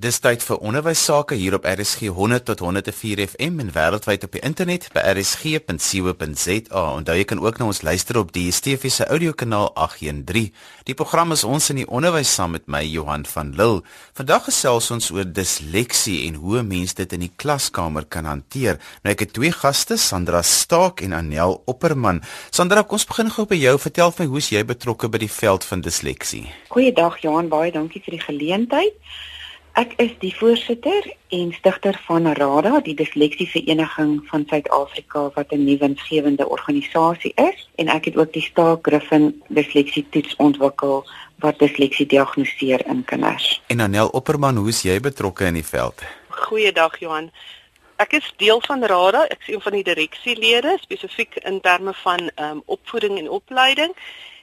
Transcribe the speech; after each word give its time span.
Dis 0.00 0.16
tyd 0.24 0.40
vir 0.40 0.62
onderwys 0.64 1.00
sake 1.04 1.36
hier 1.36 1.52
op 1.58 1.66
RSG 1.68 2.08
100 2.16 2.46
tot 2.48 2.62
104 2.64 3.20
FM 3.34 3.58
en 3.60 3.72
wêreldwyd 3.74 4.22
op 4.24 4.32
die 4.32 4.40
internet 4.48 4.86
by 4.94 5.02
rsg.co.za. 5.10 6.84
Onthou 6.96 7.16
jy 7.18 7.26
kan 7.28 7.42
ook 7.42 7.58
na 7.60 7.66
ons 7.68 7.82
luister 7.84 8.16
op 8.16 8.30
die 8.32 8.46
DSTV 8.46 8.88
se 8.94 9.04
audiokanaal 9.04 9.66
813. 9.74 10.54
Die 10.88 10.96
program 10.96 11.34
is 11.36 11.42
ons 11.44 11.68
in 11.74 11.82
die 11.82 11.84
onderwys 11.84 12.32
saam 12.32 12.54
met 12.56 12.64
my 12.64 12.80
Johan 12.80 13.26
van 13.28 13.50
Lille. 13.58 13.82
Vandag 14.16 14.46
gesels 14.48 14.88
ons 14.94 15.10
oor 15.12 15.28
disleksie 15.28 16.22
en 16.30 16.38
hoe 16.40 16.62
mense 16.64 16.96
dit 16.96 17.12
in 17.18 17.26
die 17.26 17.32
klaskamer 17.36 18.06
kan 18.08 18.24
hanteer. 18.24 18.80
Nou 19.04 19.12
ek 19.12 19.26
het 19.26 19.34
twee 19.36 19.52
gaste, 19.52 19.98
Sandra 20.00 20.40
Staak 20.40 21.04
en 21.04 21.12
Anel 21.18 21.58
Opperman. 21.68 22.22
Sandra, 22.48 22.86
kom 22.88 22.96
ons 22.96 23.04
begin 23.10 23.28
gou 23.36 23.44
by 23.44 23.60
jou. 23.60 23.76
Vertel 23.84 24.16
my 24.16 24.30
hoe 24.32 24.40
jy 24.48 24.64
betrokke 24.64 25.12
by 25.12 25.20
die 25.26 25.34
veld 25.34 25.68
van 25.68 25.84
disleksie. 25.84 26.46
Goeiedag 26.72 27.20
Johan, 27.20 27.52
baie 27.52 27.68
dankie 27.76 28.00
vir 28.00 28.16
die 28.16 28.24
geleentheid. 28.24 28.96
Ek 29.80 29.94
is 30.02 30.10
die 30.20 30.32
voorsitter 30.36 31.06
en 31.32 31.52
stigter 31.56 31.96
van 32.04 32.26
RADA, 32.36 32.82
die 32.84 32.94
Disleksie 32.98 33.46
Vereniging 33.48 34.18
van 34.28 34.42
Suid-Afrika 34.50 35.22
wat 35.36 35.52
'n 35.56 35.64
nuwensgewende 35.64 36.48
organisasie 36.48 37.32
is 37.34 37.68
en 37.80 37.88
ek 37.88 38.04
het 38.04 38.16
ook 38.16 38.32
die 38.32 38.42
Staak 38.42 38.78
Griffin 38.82 39.42
Disleksie 39.48 40.06
Toets 40.10 40.36
ontwikkel 40.36 41.06
wat 41.38 41.58
disleksie 41.58 42.06
diagnoseer 42.06 42.86
in 42.86 43.04
kinders. 43.04 43.62
En 43.66 43.80
Anel 43.80 44.08
Opperman, 44.08 44.56
hoe 44.56 44.68
is 44.68 44.82
jy 44.82 45.00
betrokke 45.00 45.44
in 45.44 45.54
die 45.54 45.66
veld? 45.66 46.02
Goeiedag 46.28 46.98
Johan. 46.98 47.30
Ek 47.96 48.12
is 48.12 48.32
deel 48.36 48.60
van 48.60 48.84
RADA, 48.84 49.24
ek 49.24 49.40
is 49.40 49.54
een 49.54 49.60
van 49.60 49.72
die 49.72 49.84
direksielede 49.84 50.76
spesifiek 50.80 51.36
in 51.36 51.60
terme 51.60 51.94
van 51.94 52.30
ehm 52.34 52.50
um, 52.50 52.62
opvoeding 52.66 53.18
en 53.18 53.30
opleiding 53.30 53.96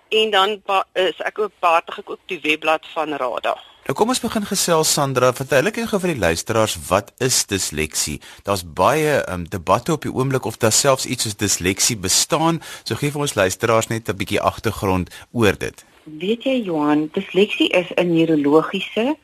en 0.10 0.30
dan 0.32 0.62
is 0.94 1.18
ek 1.18 1.40
ook 1.40 1.52
behartig 1.60 1.98
ek 2.00 2.10
ook 2.10 2.24
die 2.26 2.40
webblad 2.42 2.86
van 2.94 3.14
RADA. 3.14 3.58
Nou 3.88 3.94
kom 3.96 4.10
ons 4.12 4.20
begin 4.20 4.44
gesels 4.44 4.90
Sandra, 4.92 5.30
vertel 5.32 5.70
ek 5.70 5.78
gou 5.88 5.98
vir 6.04 6.12
die 6.12 6.20
luisteraars 6.20 6.74
wat 6.90 7.14
is 7.24 7.38
disleksie? 7.48 8.18
Daar's 8.44 8.66
baie 8.80 9.22
um, 9.32 9.46
debatte 9.48 9.94
op 9.96 10.04
die 10.04 10.12
oomblik 10.12 10.44
of 10.50 10.58
daar 10.60 10.76
selfs 10.76 11.06
iets 11.08 11.24
soos 11.24 11.38
disleksie 11.40 11.96
bestaan. 11.96 12.60
So 12.84 13.00
gee 13.00 13.14
vir 13.16 13.24
ons 13.24 13.38
luisteraars 13.40 13.88
net 13.88 14.12
'n 14.12 14.20
bietjie 14.20 14.42
agtergrond 14.44 15.08
oor 15.32 15.56
dit. 15.56 15.86
Weet 16.04 16.44
jy 16.44 16.58
Johan, 16.68 17.08
disleksie 17.16 17.70
is 17.72 17.88
'n 17.96 18.12
neurologiese 18.12 19.16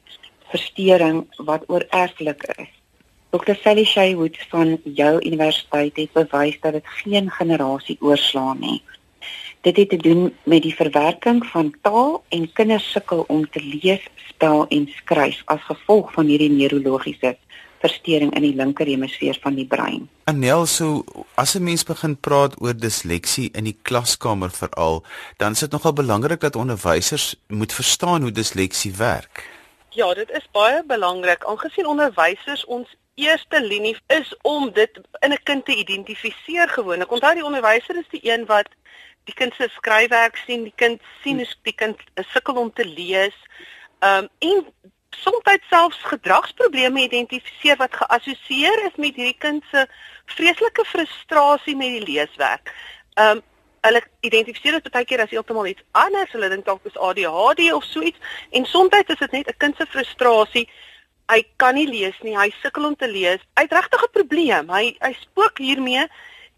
verstoring 0.48 1.28
wat 1.44 1.68
oorerflik 1.68 2.48
is. 2.56 2.72
Dr. 3.36 3.60
Sally 3.60 3.84
Shaywood 3.84 4.38
van 4.48 4.80
jou 4.84 5.20
universiteit 5.20 5.96
het 5.98 6.14
bewys 6.14 6.58
dat 6.62 6.74
dit 6.74 6.88
geen 7.04 7.30
generasie 7.30 7.98
oorslaan 8.00 8.60
nie. 8.60 8.82
Dit 9.64 9.78
het 9.80 9.90
te 9.90 9.98
doen 9.98 10.26
met 10.44 10.62
die 10.62 10.76
verwerking 10.76 11.46
van 11.46 11.74
taal 11.82 12.24
en 12.30 12.50
kinders 12.54 12.92
sukkel 12.92 13.24
om 13.28 13.46
te 13.50 13.62
lees, 13.64 14.04
spel 14.28 14.66
en 14.68 14.90
skryf 14.92 15.40
as 15.46 15.62
gevolg 15.70 16.12
van 16.12 16.28
hierdie 16.28 16.52
neurologiese 16.52 17.38
verstoring 17.84 18.34
in 18.36 18.44
die 18.44 18.56
linker 18.60 18.88
hemisfeer 18.92 19.40
van 19.44 19.56
die 19.56 19.68
brein. 19.68 20.10
Anel, 20.28 20.66
so 20.66 21.04
as 21.40 21.56
'n 21.56 21.64
mens 21.64 21.84
begin 21.84 22.18
praat 22.20 22.60
oor 22.62 22.76
disleksie 22.76 23.50
in 23.54 23.64
die 23.64 23.78
klaskamer 23.82 24.52
veral, 24.52 25.04
dan 25.38 25.52
is 25.52 25.60
dit 25.60 25.72
nogal 25.72 25.94
belangrik 25.94 26.40
dat 26.40 26.56
onderwysers 26.56 27.36
moet 27.48 27.74
verstaan 27.74 28.22
hoe 28.22 28.32
disleksie 28.32 28.94
werk. 28.98 29.50
Ja, 29.90 30.14
dit 30.14 30.30
is 30.32 30.48
baie 30.52 30.84
belangrik 30.88 31.46
aangesien 31.46 31.88
onderwysers 31.88 32.66
ons 32.66 32.96
eerste 33.16 33.62
linie 33.62 33.98
is 34.08 34.36
om 34.42 34.72
dit 34.74 35.02
in 35.20 35.32
'n 35.32 35.44
kind 35.44 35.66
te 35.66 35.76
identifiseer 35.76 36.70
gewoonlik. 36.70 37.12
Onthou 37.12 37.34
die 37.34 37.46
onderwyser 37.46 37.96
is 37.96 38.10
die 38.10 38.32
een 38.32 38.46
wat 38.46 38.68
die 39.26 39.34
kind 39.34 39.54
se 39.56 39.70
skryfwerk 39.76 40.38
sien, 40.46 40.64
die 40.64 40.76
kind 40.76 41.02
sien 41.24 41.38
hoe 41.38 41.48
die 41.64 41.76
kind 41.76 42.02
sukkel 42.34 42.60
om 42.60 42.74
te 42.74 42.86
lees. 42.86 43.38
Ehm 44.00 44.26
um, 44.26 44.30
en 44.40 44.66
soms 45.14 45.70
selfs 45.70 46.02
gedragsprobleme 46.10 47.04
identifiseer 47.04 47.78
wat 47.78 47.96
geassosieer 47.96 48.86
is 48.88 48.96
met 48.98 49.16
hierdie 49.16 49.38
kind 49.38 49.64
se 49.72 49.86
vreeslike 50.36 50.86
frustrasie 50.90 51.76
met 51.76 51.98
die 52.00 52.06
leeswerk. 52.12 52.74
Ehm 53.16 53.38
um, 53.38 53.44
hulle 53.84 54.00
identifiseer 54.24 54.78
dit 54.80 54.94
baie 54.96 55.06
keer 55.06 55.22
as 55.26 55.32
heeltemal 55.34 55.68
iets 55.68 55.84
anders. 55.92 56.32
Hulle 56.32 56.48
dink 56.52 56.64
dalk 56.66 56.86
is 56.88 56.96
ADHD 56.96 57.66
of 57.76 57.84
so 57.84 58.02
iets 58.02 58.36
en 58.56 58.66
soms 58.66 58.96
is 58.96 59.20
dit 59.20 59.32
net 59.32 59.50
'n 59.52 59.60
kind 59.60 59.76
se 59.76 59.86
frustrasie. 59.86 60.70
Hy 61.32 61.44
kan 61.58 61.76
nie 61.76 61.88
lees 61.88 62.16
nie. 62.24 62.38
Hy 62.38 62.50
sukkel 62.62 62.86
om 62.86 62.96
te 62.96 63.08
lees. 63.08 63.42
Hy 63.56 63.64
het 63.68 63.72
regtig 63.72 64.04
'n 64.04 64.12
probleem. 64.12 64.70
Hy 64.70 64.96
hy 65.00 65.14
spook 65.20 65.58
hiermee 65.58 66.08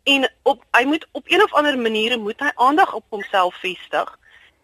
en 0.05 0.27
op 0.43 0.61
hy 0.77 0.83
moet 0.85 1.07
op 1.11 1.25
een 1.31 1.43
of 1.43 1.53
ander 1.53 1.77
manier 1.77 2.19
moet 2.19 2.39
hy 2.39 2.51
aandag 2.55 2.93
op 2.93 3.05
homself 3.09 3.55
vestig 3.61 4.11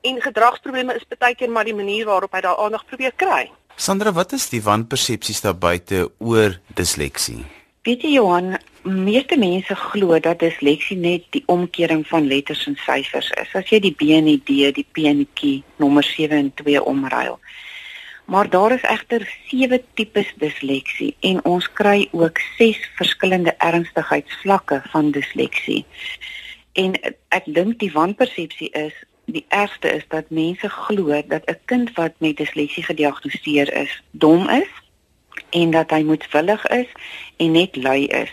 en 0.01 0.21
gedragsprobleme 0.21 0.95
is 0.97 1.05
baie 1.17 1.35
keer 1.37 1.49
maar 1.49 1.65
die 1.65 1.77
manier 1.77 2.05
waarop 2.09 2.33
hy 2.33 2.41
daai 2.45 2.57
aandag 2.57 2.85
probeer 2.89 3.13
kry. 3.15 3.49
Sandra, 3.75 4.11
wat 4.13 4.33
is 4.37 4.49
die 4.49 4.61
wanpersepsies 4.61 5.41
daar 5.41 5.57
buite 5.57 6.09
oor 6.19 6.57
disleksie? 6.77 7.41
Weet 7.81 8.03
jy 8.05 8.11
Johan, 8.19 8.57
meeste 8.85 9.37
mense 9.41 9.75
glo 9.75 10.19
dat 10.21 10.41
disleksie 10.43 10.97
net 10.97 11.25
die 11.33 11.41
omkering 11.49 12.03
van 12.05 12.27
letters 12.29 12.67
en 12.69 12.77
syfers 12.83 13.31
is. 13.41 13.55
As 13.57 13.69
jy 13.73 13.79
die 13.81 13.93
B 13.97 14.11
en 14.17 14.29
die 14.29 14.37
D, 14.37 14.69
die 14.75 14.85
P 14.85 15.07
en 15.09 15.23
die 15.23 15.29
Q 15.33 15.63
nommer 15.81 16.05
7 16.05 16.37
en 16.37 16.51
2 16.61 16.83
omruil. 16.85 17.39
Maar 18.31 18.49
daar 18.49 18.71
is 18.71 18.81
egter 18.81 19.27
sewe 19.47 19.83
tipes 19.93 20.29
disleksie 20.39 21.15
en 21.19 21.41
ons 21.45 21.65
kry 21.73 22.07
ook 22.11 22.37
ses 22.57 22.77
verskillende 22.95 23.51
ernstigheidsvlakke 23.57 24.81
van 24.93 25.11
disleksie. 25.11 25.85
En 26.79 26.95
ek 27.27 27.49
dink 27.51 27.75
die 27.83 27.91
wanpersepsie 27.91 28.69
is 28.71 28.95
die 29.25 29.43
ergste 29.47 29.91
is 29.91 30.05
dat 30.07 30.31
mense 30.31 30.69
glo 30.69 31.21
dat 31.27 31.43
'n 31.51 31.59
kind 31.65 31.91
wat 31.99 32.13
met 32.17 32.37
disleksie 32.37 32.83
gediagnoseer 32.83 33.73
is, 33.73 34.01
dom 34.11 34.49
is 34.49 34.71
en 35.49 35.71
dat 35.71 35.91
hy 35.91 36.01
moedwillig 36.03 36.67
is 36.67 36.87
en 37.37 37.51
net 37.51 37.75
lui 37.75 38.05
is. 38.05 38.31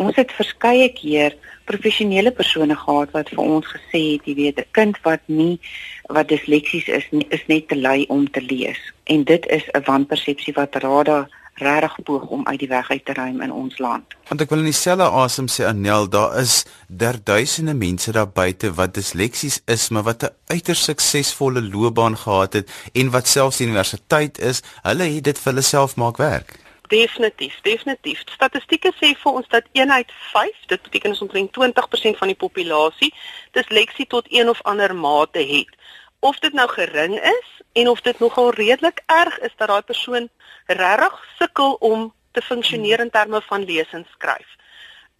Ons 0.00 0.16
het 0.16 0.30
verskeie 0.32 0.88
keer 0.96 1.34
professionele 1.68 2.32
persone 2.32 2.76
gehad 2.76 3.10
wat 3.16 3.28
vir 3.34 3.42
ons 3.42 3.66
gesê 3.68 4.00
het, 4.14 4.24
jy 4.24 4.34
weet, 4.34 4.58
'n 4.58 4.72
kind 4.72 4.96
wat 5.04 5.20
nie 5.26 5.60
wat 6.08 6.28
disleksies 6.28 6.88
is, 6.88 7.04
nie, 7.10 7.26
is 7.30 7.44
net 7.46 7.68
te 7.68 7.76
lui 7.76 8.06
om 8.08 8.30
te 8.30 8.40
lees. 8.40 8.80
En 9.04 9.24
dit 9.24 9.46
is 9.46 9.64
'n 9.74 9.84
wanpersepsie 9.84 10.54
wat 10.54 10.74
RADA 10.74 11.28
regtig 11.54 12.02
poog 12.04 12.26
om 12.28 12.46
uit 12.46 12.58
die 12.58 12.68
weg 12.68 12.90
uit 12.90 13.04
te 13.04 13.12
ruim 13.12 13.40
in 13.40 13.52
ons 13.52 13.78
land. 13.78 14.04
Want 14.28 14.40
ek 14.40 14.48
wil 14.48 14.58
in 14.58 14.70
dieselfde 14.70 15.04
asem 15.04 15.48
sê 15.48 15.66
Anel, 15.68 16.08
daar 16.08 16.38
is 16.40 16.64
derduisende 16.88 17.74
mense 17.74 18.12
daar 18.12 18.28
buite 18.28 18.72
wat 18.74 18.94
disleksies 18.94 19.60
is, 19.66 19.88
maar 19.88 20.02
wat 20.02 20.22
'n 20.22 20.34
uiters 20.46 20.84
suksesvolle 20.84 21.62
loopbaan 21.62 22.16
gehad 22.16 22.52
het 22.52 22.70
en 22.92 23.10
wat 23.10 23.28
selfs 23.28 23.60
universiteit 23.60 24.38
is, 24.38 24.62
hulle 24.82 25.04
het 25.04 25.24
dit 25.24 25.38
vir 25.38 25.52
hulle 25.52 25.62
self 25.62 25.96
maak 25.96 26.16
werk. 26.16 26.69
Definitief, 26.90 27.60
definitief. 27.62 28.22
Statistieke 28.26 28.90
sê 28.98 29.12
vir 29.14 29.36
ons 29.38 29.46
dat 29.52 29.66
1 29.78 29.92
uit 29.94 30.12
5, 30.32 30.62
dit 30.72 30.82
beteken 30.82 31.12
ons 31.14 31.20
omtrent 31.22 31.52
20% 31.54 32.18
van 32.18 32.30
die 32.32 32.38
populasie 32.38 33.12
disleksie 33.54 34.06
tot 34.10 34.26
een 34.34 34.48
of 34.50 34.62
ander 34.66 34.94
mate 34.96 35.38
het. 35.38 35.70
Of 36.18 36.40
dit 36.42 36.52
nou 36.52 36.66
gering 36.68 37.14
is 37.14 37.52
en 37.78 37.88
of 37.88 38.00
dit 38.02 38.18
nogal 38.18 38.50
redelik 38.58 39.02
erg 39.06 39.38
is 39.38 39.54
dat 39.56 39.70
daai 39.70 39.86
persoon 39.86 40.26
regtig 40.66 41.20
sukkel 41.38 41.76
om 41.78 42.10
te 42.34 42.42
funksioneer 42.42 43.00
in 43.06 43.10
terme 43.10 43.40
van 43.46 43.64
lees 43.64 43.94
en 43.94 44.06
skryf. 44.16 44.50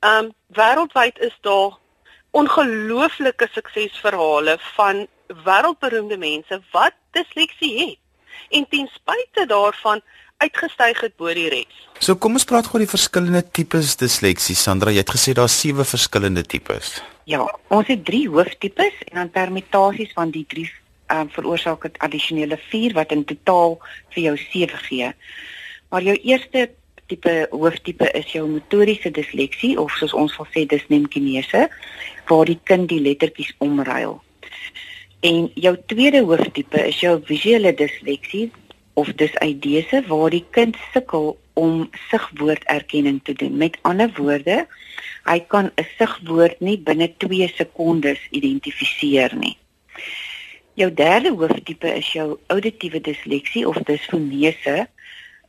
Um 0.02 0.32
wêreldwyd 0.58 1.22
is 1.22 1.36
daar 1.46 1.78
ongelooflike 2.30 3.46
suksesverhale 3.52 4.58
van 4.74 5.06
wêreldberoemde 5.46 6.18
mense 6.18 6.62
wat 6.74 6.98
disleksie 7.14 7.72
het. 7.78 7.98
En 8.50 8.66
ten 8.68 8.90
spyte 8.90 9.46
daarvan 9.46 10.02
uitgestyg 10.40 11.00
het 11.04 11.16
bo 11.20 11.32
die 11.36 11.48
res. 11.52 11.78
So 12.00 12.16
kom 12.16 12.38
ons 12.38 12.46
praat 12.48 12.68
gou 12.70 12.80
die 12.80 12.88
verskillende 12.90 13.42
tipes 13.44 13.96
disleksie. 14.00 14.56
Sandra, 14.56 14.92
jy 14.92 15.04
het 15.04 15.12
gesê 15.12 15.34
daar's 15.36 15.56
sewe 15.60 15.84
verskillende 15.84 16.44
tipes. 16.48 16.98
Ja, 17.28 17.44
ons 17.68 17.88
het 17.92 18.04
drie 18.08 18.26
hooftipes 18.28 18.96
en 19.10 19.20
dan 19.20 19.32
permutasies 19.34 20.14
van 20.16 20.32
die 20.34 20.46
drie 20.48 20.68
ehm 21.10 21.26
um, 21.26 21.30
veroorsaak 21.34 21.82
dit 21.82 21.96
addisionele 22.06 22.56
4 22.70 22.92
wat 22.94 23.12
in 23.12 23.24
totaal 23.26 23.80
vir 24.14 24.22
jou 24.22 24.36
7 24.38 24.78
gee. 24.86 25.08
Maar 25.90 26.06
jou 26.06 26.14
eerste 26.22 26.68
tipe 27.10 27.32
hooftipe 27.50 28.06
is 28.14 28.30
jou 28.32 28.46
motoriese 28.46 29.10
disleksie 29.10 29.74
of 29.80 29.90
soos 29.98 30.14
ons 30.14 30.34
sal 30.38 30.46
sê 30.54 30.62
disnemkinese 30.70 31.66
waar 32.30 32.46
die 32.46 32.60
kind 32.70 32.88
die 32.92 33.00
lettertjies 33.02 33.50
omruil. 33.58 34.20
En 35.26 35.50
jou 35.54 35.74
tweede 35.90 36.22
hooftipe 36.24 36.86
is 36.86 37.02
jou 37.02 37.18
visuele 37.26 37.74
disleksie 37.74 38.46
of 39.00 39.12
disaidese 39.20 40.02
waar 40.08 40.30
die 40.34 40.44
kind 40.56 40.76
sukkel 40.92 41.32
om 41.60 41.88
sigwoorderkenning 42.10 43.20
te 43.24 43.32
doen. 43.32 43.56
Met 43.56 43.78
ander 43.88 44.12
woorde, 44.16 44.66
hy 45.24 45.38
kan 45.52 45.70
'n 45.76 45.86
sigwoord 45.98 46.60
nie 46.60 46.78
binne 46.78 47.08
2 47.16 47.48
sekondes 47.54 48.20
identifiseer 48.30 49.36
nie. 49.36 49.56
Jou 50.74 50.90
derde 50.94 51.30
hooftipe 51.36 51.88
is 51.94 52.12
jou 52.12 52.38
auditiewe 52.46 53.00
disleksie 53.00 53.68
of 53.68 53.76
disfonese 53.84 54.88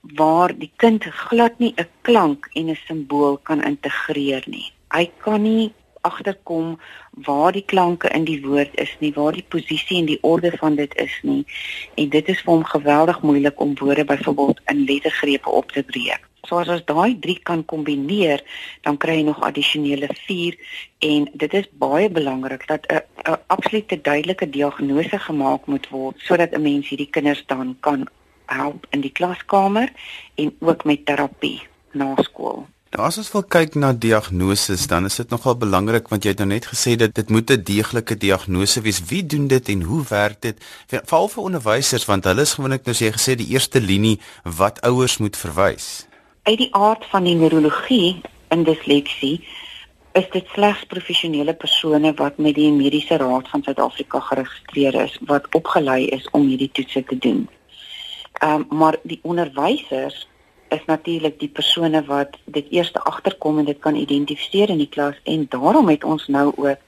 waar 0.01 0.51
die 0.57 0.71
kind 0.75 1.05
glad 1.05 1.59
nie 1.59 1.73
'n 1.77 1.87
klank 2.01 2.49
en 2.53 2.69
'n 2.69 2.79
simbool 2.87 3.37
kan 3.37 3.63
integreer 3.63 4.43
nie. 4.45 4.71
Hy 4.89 5.11
kan 5.23 5.41
nie 5.41 5.73
agterkom 6.01 6.79
waar 7.25 7.51
die 7.51 7.65
klanke 7.65 8.09
in 8.09 8.25
die 8.25 8.39
woord 8.45 8.75
is 8.79 8.95
nie, 8.99 9.13
waar 9.13 9.33
die 9.33 9.45
posisie 9.47 9.99
en 9.99 10.09
die 10.09 10.19
orde 10.21 10.51
van 10.57 10.75
dit 10.75 10.95
is 10.95 11.19
nie. 11.21 11.45
En 11.95 12.09
dit 12.09 12.27
is 12.27 12.41
vir 12.41 12.53
hom 12.53 12.65
geweldig 12.65 13.21
moeilik 13.21 13.59
om 13.59 13.77
woorde 13.79 14.05
byvoorbeeld 14.05 14.61
in 14.65 14.83
lettergrepe 14.85 15.49
op 15.49 15.71
te 15.71 15.83
breek. 15.83 16.27
So 16.49 16.57
as 16.57 16.69
ons 16.73 16.85
daai 16.89 17.19
3 17.21 17.35
kan 17.45 17.61
kombineer, 17.69 18.41
dan 18.81 18.97
kry 18.97 19.19
jy 19.19 19.25
nog 19.27 19.43
addisionele 19.45 20.09
4 20.23 20.57
en 21.05 21.27
dit 21.43 21.53
is 21.59 21.69
baie 21.83 22.09
belangrik 22.09 22.65
dat 22.67 22.87
'n 22.89 23.01
'n 23.29 23.37
absolute 23.47 24.01
duidelike 24.01 24.49
diagnose 24.49 25.19
gemaak 25.27 25.65
moet 25.65 25.89
word 25.89 26.15
sodat 26.17 26.53
'n 26.53 26.61
mens 26.61 26.89
hierdie 26.89 27.09
kinders 27.09 27.43
dan 27.45 27.77
kan 27.79 28.07
help 28.45 28.85
in 28.89 29.01
die 29.01 29.11
klaskamer 29.11 29.89
en 30.35 30.55
ook 30.59 30.83
met 30.83 31.05
terapie 31.05 31.61
na 31.91 32.15
skool. 32.15 32.65
Nou 32.91 33.05
as 33.07 33.15
ons 33.21 33.29
wil 33.31 33.43
kyk 33.47 33.77
na 33.79 33.93
diagnoses, 33.95 34.81
dan 34.91 35.05
is 35.07 35.15
dit 35.15 35.29
nogal 35.31 35.55
belangrik 35.55 36.09
want 36.11 36.25
jy 36.27 36.33
het 36.33 36.41
nou 36.43 36.49
net 36.49 36.65
gesê 36.67 36.97
dat 36.99 37.13
dit 37.15 37.29
moet 37.31 37.51
'n 37.51 37.63
deeglike 37.63 38.17
diagnose 38.19 38.81
wees. 38.81 38.99
Wie 39.07 39.23
doen 39.25 39.47
dit 39.47 39.69
en 39.69 39.81
hoe 39.81 40.03
werk 40.09 40.41
dit? 40.41 40.57
Veral 40.87 41.27
vir 41.27 41.43
onderwysers 41.43 42.05
want 42.05 42.25
hulle 42.25 42.41
is 42.41 42.53
gewoonlik 42.53 42.83
nou 42.85 42.95
sê 42.95 43.07
jy 43.07 43.11
gesê 43.11 43.35
die 43.35 43.47
eerste 43.47 43.79
linie 43.79 44.19
wat 44.43 44.81
ouers 44.81 45.17
moet 45.17 45.37
verwys. 45.37 46.05
Uit 46.43 46.57
die 46.57 46.73
aard 46.75 47.05
van 47.05 47.23
die 47.23 47.35
neurologie 47.35 48.21
in 48.49 48.63
disleksie 48.63 49.47
is 50.11 50.27
dit 50.31 50.47
slegs 50.53 50.83
professionele 50.85 51.53
persone 51.53 52.13
wat 52.13 52.37
met 52.37 52.55
die 52.55 52.71
Mediese 52.71 53.17
Raad 53.17 53.47
van 53.47 53.63
Suid-Afrika 53.63 54.19
geregistreer 54.19 54.95
is 54.95 55.17
wat 55.21 55.47
opgelei 55.55 56.07
is 56.07 56.27
om 56.31 56.47
hierdie 56.47 56.71
toetse 56.71 57.03
te 57.03 57.17
doen. 57.17 57.47
Ehm 58.33 58.65
um, 58.69 58.77
maar 58.77 58.99
die 59.03 59.19
onderwysers 59.23 60.27
is 60.71 60.85
natuurlik 60.87 61.39
die 61.39 61.49
persone 61.51 62.03
wat 62.07 62.37
dit 62.45 62.67
eers 62.71 62.93
agterkom 62.93 63.59
en 63.59 63.67
dit 63.67 63.79
kan 63.79 63.95
identifiseer 63.95 64.69
in 64.69 64.79
die 64.81 64.89
klas. 64.89 65.17
En 65.23 65.45
daarom 65.49 65.89
het 65.89 66.03
ons 66.03 66.27
nou 66.27 66.51
ook 66.55 66.79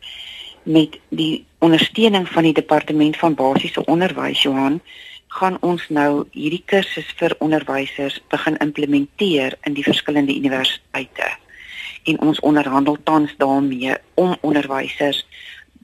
met 0.63 0.99
die 1.09 1.45
ondersteuning 1.59 2.27
van 2.29 2.43
die 2.43 2.53
departement 2.53 3.17
van 3.17 3.35
basiese 3.35 3.85
onderwys 3.85 4.41
Johan 4.41 4.79
gaan 5.27 5.57
ons 5.65 5.85
nou 5.89 6.25
hierdie 6.31 6.63
kursus 6.65 7.09
vir 7.17 7.35
onderwysers 7.39 8.19
begin 8.29 8.57
implementeer 8.61 9.57
in 9.65 9.73
die 9.73 9.83
verskillende 9.83 10.35
universiteite. 10.35 11.31
En 12.03 12.19
ons 12.21 12.39
onderhandel 12.39 12.97
tans 13.03 13.33
daarmee 13.37 13.95
om 14.13 14.35
onderwysers 14.41 15.25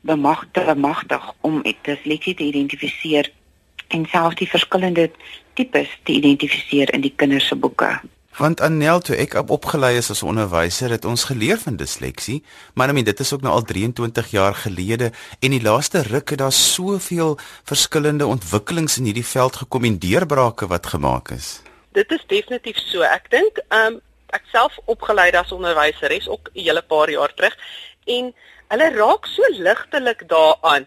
bemagtig 0.02 0.66
bemagtig 0.66 1.34
om 1.42 1.62
disleksie 1.82 2.36
te 2.36 2.44
identifiseer 2.44 3.32
en 3.88 4.06
selfs 4.06 4.38
die 4.40 4.50
verskillende 4.50 5.10
tipes 5.60 5.92
te 6.08 6.16
identifiseer 6.16 6.94
in 6.96 7.04
die 7.04 7.14
kinders 7.16 7.52
se 7.52 7.60
boeke. 7.60 7.92
Want 8.40 8.62
Annel 8.64 9.02
toe 9.04 9.18
ek 9.20 9.34
opgelei 9.52 9.98
is 10.00 10.08
as 10.14 10.22
onderwyser 10.24 10.94
het 10.96 11.04
ons 11.06 11.26
geleer 11.28 11.60
van 11.60 11.76
disleksie, 11.76 12.38
maar 12.74 12.88
I 12.88 12.96
mean 12.96 13.08
dit 13.08 13.20
is 13.20 13.34
ook 13.36 13.44
nou 13.44 13.52
al 13.58 13.66
23 13.68 14.30
jaar 14.32 14.56
gelede 14.56 15.10
en 15.44 15.56
die 15.56 15.64
laaste 15.66 16.06
ruk 16.08 16.32
het 16.32 16.40
daar 16.40 16.56
soveel 16.56 17.36
verskillende 17.68 18.30
ontwikkelings 18.32 18.96
in 19.02 19.10
hierdie 19.10 19.28
veld 19.28 19.60
gekom 19.64 19.90
en 19.90 20.00
deurbrake 20.00 20.70
wat 20.72 20.88
gemaak 20.94 21.34
is. 21.36 21.58
Dit 21.92 22.12
is 22.16 22.24
definitief 22.32 22.80
so. 22.88 23.04
Ek 23.04 23.28
dink 23.34 23.60
ehm 23.68 23.98
um, 23.98 24.00
ek 24.30 24.46
self 24.54 24.76
opgelei 24.86 25.32
as 25.34 25.52
onderwyser 25.52 26.14
is 26.14 26.28
ook 26.30 26.52
'n 26.54 26.62
hele 26.62 26.84
paar 26.86 27.10
jaar 27.10 27.34
terug 27.34 27.56
en 28.06 28.34
hulle 28.72 28.90
raak 28.96 29.26
so 29.26 29.44
ligtelik 29.50 30.24
daaraan. 30.30 30.86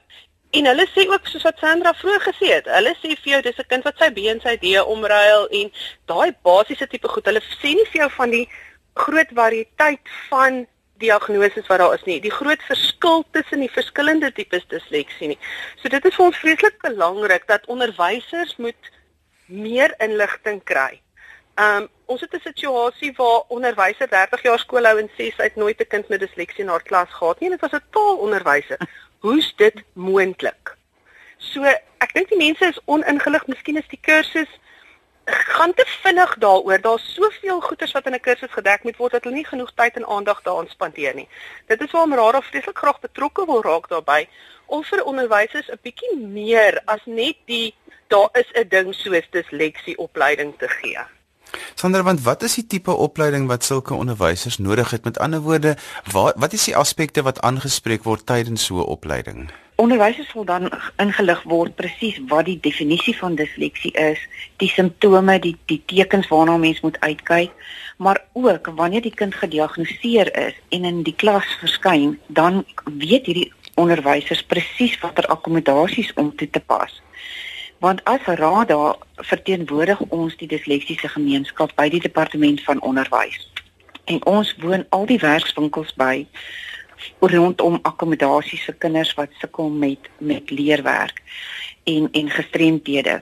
En 0.52 0.66
hulle 0.68 0.84
sê 0.92 1.06
ook 1.08 1.26
soos 1.26 1.46
wat 1.48 1.60
Sandra 1.62 1.94
vroeër 1.96 2.24
gesê 2.26 2.48
het, 2.50 2.66
hulle 2.68 2.90
sê 2.98 3.14
vir 3.16 3.30
jou 3.30 3.40
dis 3.44 3.60
'n 3.60 3.68
kind 3.70 3.84
wat 3.88 3.96
sy 3.98 4.08
B 4.16 4.26
en 4.32 4.40
sy 4.40 4.56
D 4.60 4.74
omruil 4.94 5.46
en 5.58 5.70
daai 6.10 6.30
basiese 6.44 6.86
tipe 6.86 7.08
goed. 7.08 7.24
Hulle 7.24 7.40
sê 7.40 7.70
nie 7.72 7.88
vir 7.92 8.00
jou 8.02 8.10
van 8.18 8.30
die 8.30 8.48
groot 9.04 9.30
variëteit 9.32 10.04
van 10.28 10.66
diagnoses 10.98 11.66
wat 11.70 11.78
daar 11.78 11.94
is 11.94 12.04
nie. 12.04 12.20
Die 12.20 12.36
groot 12.40 12.62
verskil 12.68 13.24
tussen 13.30 13.64
die 13.64 13.72
verskillende 13.78 14.32
tipes 14.32 14.66
disleksie 14.68 15.28
nie. 15.32 15.38
So 15.80 15.88
dit 15.88 16.04
is 16.04 16.14
vir 16.18 16.26
ons 16.26 16.42
vreeslik 16.42 16.76
belangrik 16.82 17.46
dat 17.46 17.66
onderwysers 17.66 18.56
moet 18.56 18.92
meer 19.46 19.94
inligting 19.98 20.60
kry. 20.64 21.00
Um 21.56 21.88
ons 22.12 22.20
het 22.20 22.34
'n 22.34 22.44
situasie 22.44 23.12
waar 23.16 23.48
onderwysers 23.48 24.10
30 24.10 24.42
jaar 24.42 24.58
skool 24.58 24.84
hou 24.84 24.98
en 24.98 25.08
sê 25.16 25.32
sy 25.32 25.48
het 25.48 25.56
nooit 25.56 25.80
'n 25.80 25.88
kind 25.88 26.08
met 26.08 26.20
disleksie 26.20 26.64
na 26.64 26.72
haar 26.72 26.82
klas 26.90 27.08
gehad 27.08 27.40
nie 27.40 27.48
en 27.48 27.56
dit 27.56 27.64
was 27.64 27.80
'n 27.80 27.88
taalonderwyser 27.90 28.78
hoe's 29.22 29.52
dit 29.56 29.82
moontlik? 29.94 30.76
So, 31.38 31.64
ek 32.02 32.14
dink 32.14 32.28
die 32.30 32.38
mense 32.38 32.68
is 32.74 32.80
oningelig, 32.90 33.46
miskien 33.50 33.78
is 33.80 33.88
die 33.90 34.00
kursus 34.02 34.50
gaan 35.24 35.74
te 35.74 35.84
vinnig 36.02 36.34
daaroor. 36.42 36.80
Daar's 36.82 37.14
soveel 37.14 37.60
goeders 37.60 37.92
wat 37.92 38.06
in 38.06 38.14
'n 38.14 38.20
kursus 38.20 38.50
gedek 38.50 38.82
moet 38.82 38.96
word 38.96 39.12
dat 39.12 39.24
hulle 39.24 39.36
nie 39.36 39.46
genoeg 39.46 39.72
tyd 39.74 39.96
en 39.96 40.06
aandag 40.06 40.42
daaraan 40.42 40.68
spandeer 40.68 41.14
nie. 41.14 41.28
Dit 41.66 41.80
is 41.80 41.90
waarom 41.90 42.14
Rada 42.14 42.42
vreeslik 42.42 42.78
graag 42.78 43.00
betrokke 43.00 43.46
wil 43.46 43.62
raak 43.62 43.88
daarbey 43.88 44.28
om 44.66 44.84
vir 44.84 45.04
onderwysers 45.04 45.70
'n 45.70 45.78
bietjie 45.82 46.16
meer 46.16 46.82
as 46.84 47.00
net 47.04 47.36
die 47.46 47.74
daar 48.08 48.28
is 48.32 48.50
'n 48.54 48.68
ding 48.68 48.94
soos 48.94 49.30
disleksie 49.30 49.98
opleiding 49.98 50.58
te 50.58 50.68
gee. 50.68 50.98
Sonder 51.74 52.02
want 52.02 52.22
wat 52.22 52.42
is 52.42 52.54
die 52.54 52.66
tipe 52.66 52.94
opleiding 52.94 53.46
wat 53.46 53.64
sulke 53.64 53.94
onderwysers 53.94 54.58
nodig 54.58 54.90
het? 54.90 55.04
Met 55.04 55.18
ander 55.18 55.40
woorde, 55.40 55.76
wat 56.12 56.34
wat 56.36 56.52
is 56.52 56.64
die 56.64 56.76
aspekte 56.76 57.22
wat 57.22 57.40
aangespreek 57.40 58.04
word 58.04 58.26
tydens 58.26 58.64
so 58.64 58.78
'n 58.78 58.86
opleiding? 58.96 59.50
Onderwysers 59.76 60.28
sal 60.30 60.44
dan 60.44 60.70
ingelig 60.96 61.42
word 61.42 61.74
presies 61.74 62.20
wat 62.28 62.44
die 62.44 62.58
definisie 62.60 63.16
van 63.18 63.34
disleksie 63.34 63.92
is, 63.92 64.18
die 64.56 64.68
simptome, 64.68 65.38
die 65.38 65.56
die 65.66 65.82
tekens 65.86 66.28
waarna 66.28 66.56
mens 66.56 66.80
moet 66.80 67.00
uitkyk, 67.00 67.50
maar 67.96 68.24
ook 68.32 68.66
wanneer 68.66 69.02
die 69.02 69.14
kind 69.14 69.34
gediagnoseer 69.34 70.36
is 70.46 70.54
en 70.68 70.84
in 70.84 71.02
die 71.02 71.14
klas 71.14 71.56
verskyn, 71.60 72.20
dan 72.26 72.64
weet 72.84 73.26
hierdie 73.26 73.52
onderwysers 73.74 74.42
presies 74.42 75.00
watter 75.00 75.26
akkommodasies 75.26 76.12
om 76.14 76.36
toe 76.36 76.50
te 76.50 76.60
pas 76.60 77.02
want 77.82 78.04
as 78.04 78.26
Rada 78.38 78.96
verteenwoordig 79.26 80.00
ons 80.14 80.36
die 80.38 80.46
disleksiese 80.46 81.08
gemeenskap 81.10 81.72
by 81.74 81.88
die 81.90 82.00
departement 82.00 82.62
van 82.62 82.80
onderwys. 82.86 83.40
En 84.06 84.20
ons 84.30 84.52
woon 84.62 84.84
al 84.94 85.06
die 85.10 85.18
werkswinkels 85.18 85.90
by 85.98 86.26
rondom 87.32 87.80
akkommodasies 87.82 88.68
vir 88.68 88.76
kinders 88.84 89.10
wat 89.18 89.34
sukkel 89.40 89.70
met 89.70 90.06
met 90.18 90.50
leerwerk 90.54 91.18
en 91.90 92.06
en 92.12 92.30
gestremdhede. 92.30 93.16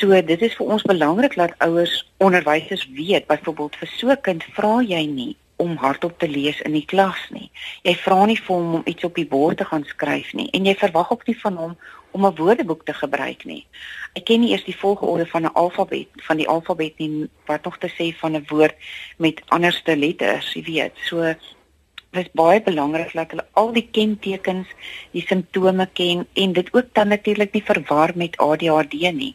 So 0.00 0.22
dit 0.32 0.42
is 0.42 0.58
vir 0.58 0.74
ons 0.76 0.82
belangrik 0.82 1.38
dat 1.38 1.54
ouers 1.62 1.94
onderwysers 2.18 2.88
weet 2.98 3.30
byvoorbeeld 3.30 3.78
vir 3.84 3.90
so 3.94 4.10
'n 4.10 4.20
kind 4.20 4.44
vra 4.58 4.74
jy 4.82 5.06
nie 5.06 5.36
om 5.56 5.76
hardop 5.76 6.18
te 6.18 6.28
lees 6.28 6.60
in 6.60 6.72
die 6.72 6.86
klas 6.86 7.22
nie. 7.30 7.50
Jy 7.82 7.94
vra 7.94 8.26
nie 8.26 8.40
vir 8.46 8.56
hom 8.56 8.74
om 8.74 8.82
iets 8.84 9.04
op 9.04 9.14
die 9.14 9.26
bord 9.26 9.56
te 9.56 9.64
gaan 9.64 9.84
skryf 9.84 10.32
nie 10.32 10.50
en 10.50 10.64
jy 10.64 10.74
verwag 10.74 11.12
ook 11.12 11.26
nie 11.26 11.38
van 11.40 11.56
hom 11.56 11.76
om 12.12 12.26
'n 12.26 12.34
woordeboek 12.34 12.84
te 12.84 12.94
gebruik 12.94 13.44
nie. 13.44 13.66
Ek 14.12 14.24
ken 14.24 14.40
nie 14.40 14.50
eers 14.50 14.64
die 14.64 14.76
volgorde 14.76 15.26
van 15.26 15.42
'n 15.42 15.52
alfabet 15.52 16.08
van 16.28 16.36
die 16.36 16.48
alfabet 16.48 16.98
nie 16.98 17.28
wat 17.46 17.64
nog 17.64 17.78
te 17.78 17.90
sê 17.98 18.16
van 18.18 18.36
'n 18.36 18.44
woord 18.48 18.74
met 19.16 19.42
anderste 19.48 19.96
letters, 19.96 20.52
jy 20.52 20.62
weet. 20.62 20.92
So 21.08 21.22
dit 22.12 22.26
is 22.26 22.28
baie 22.32 22.62
belangrik 22.62 23.12
dat 23.12 23.30
hulle 23.30 23.46
al 23.52 23.72
die 23.72 23.88
kentekens, 23.90 24.68
die 25.10 25.26
simptome 25.26 25.88
ken 25.92 26.26
en 26.32 26.52
dit 26.52 26.68
ook 26.74 26.88
dan 26.92 27.08
natuurlik 27.08 27.52
nie 27.52 27.64
verwar 27.64 28.10
met 28.14 28.36
ADHD 28.36 29.12
nie 29.12 29.34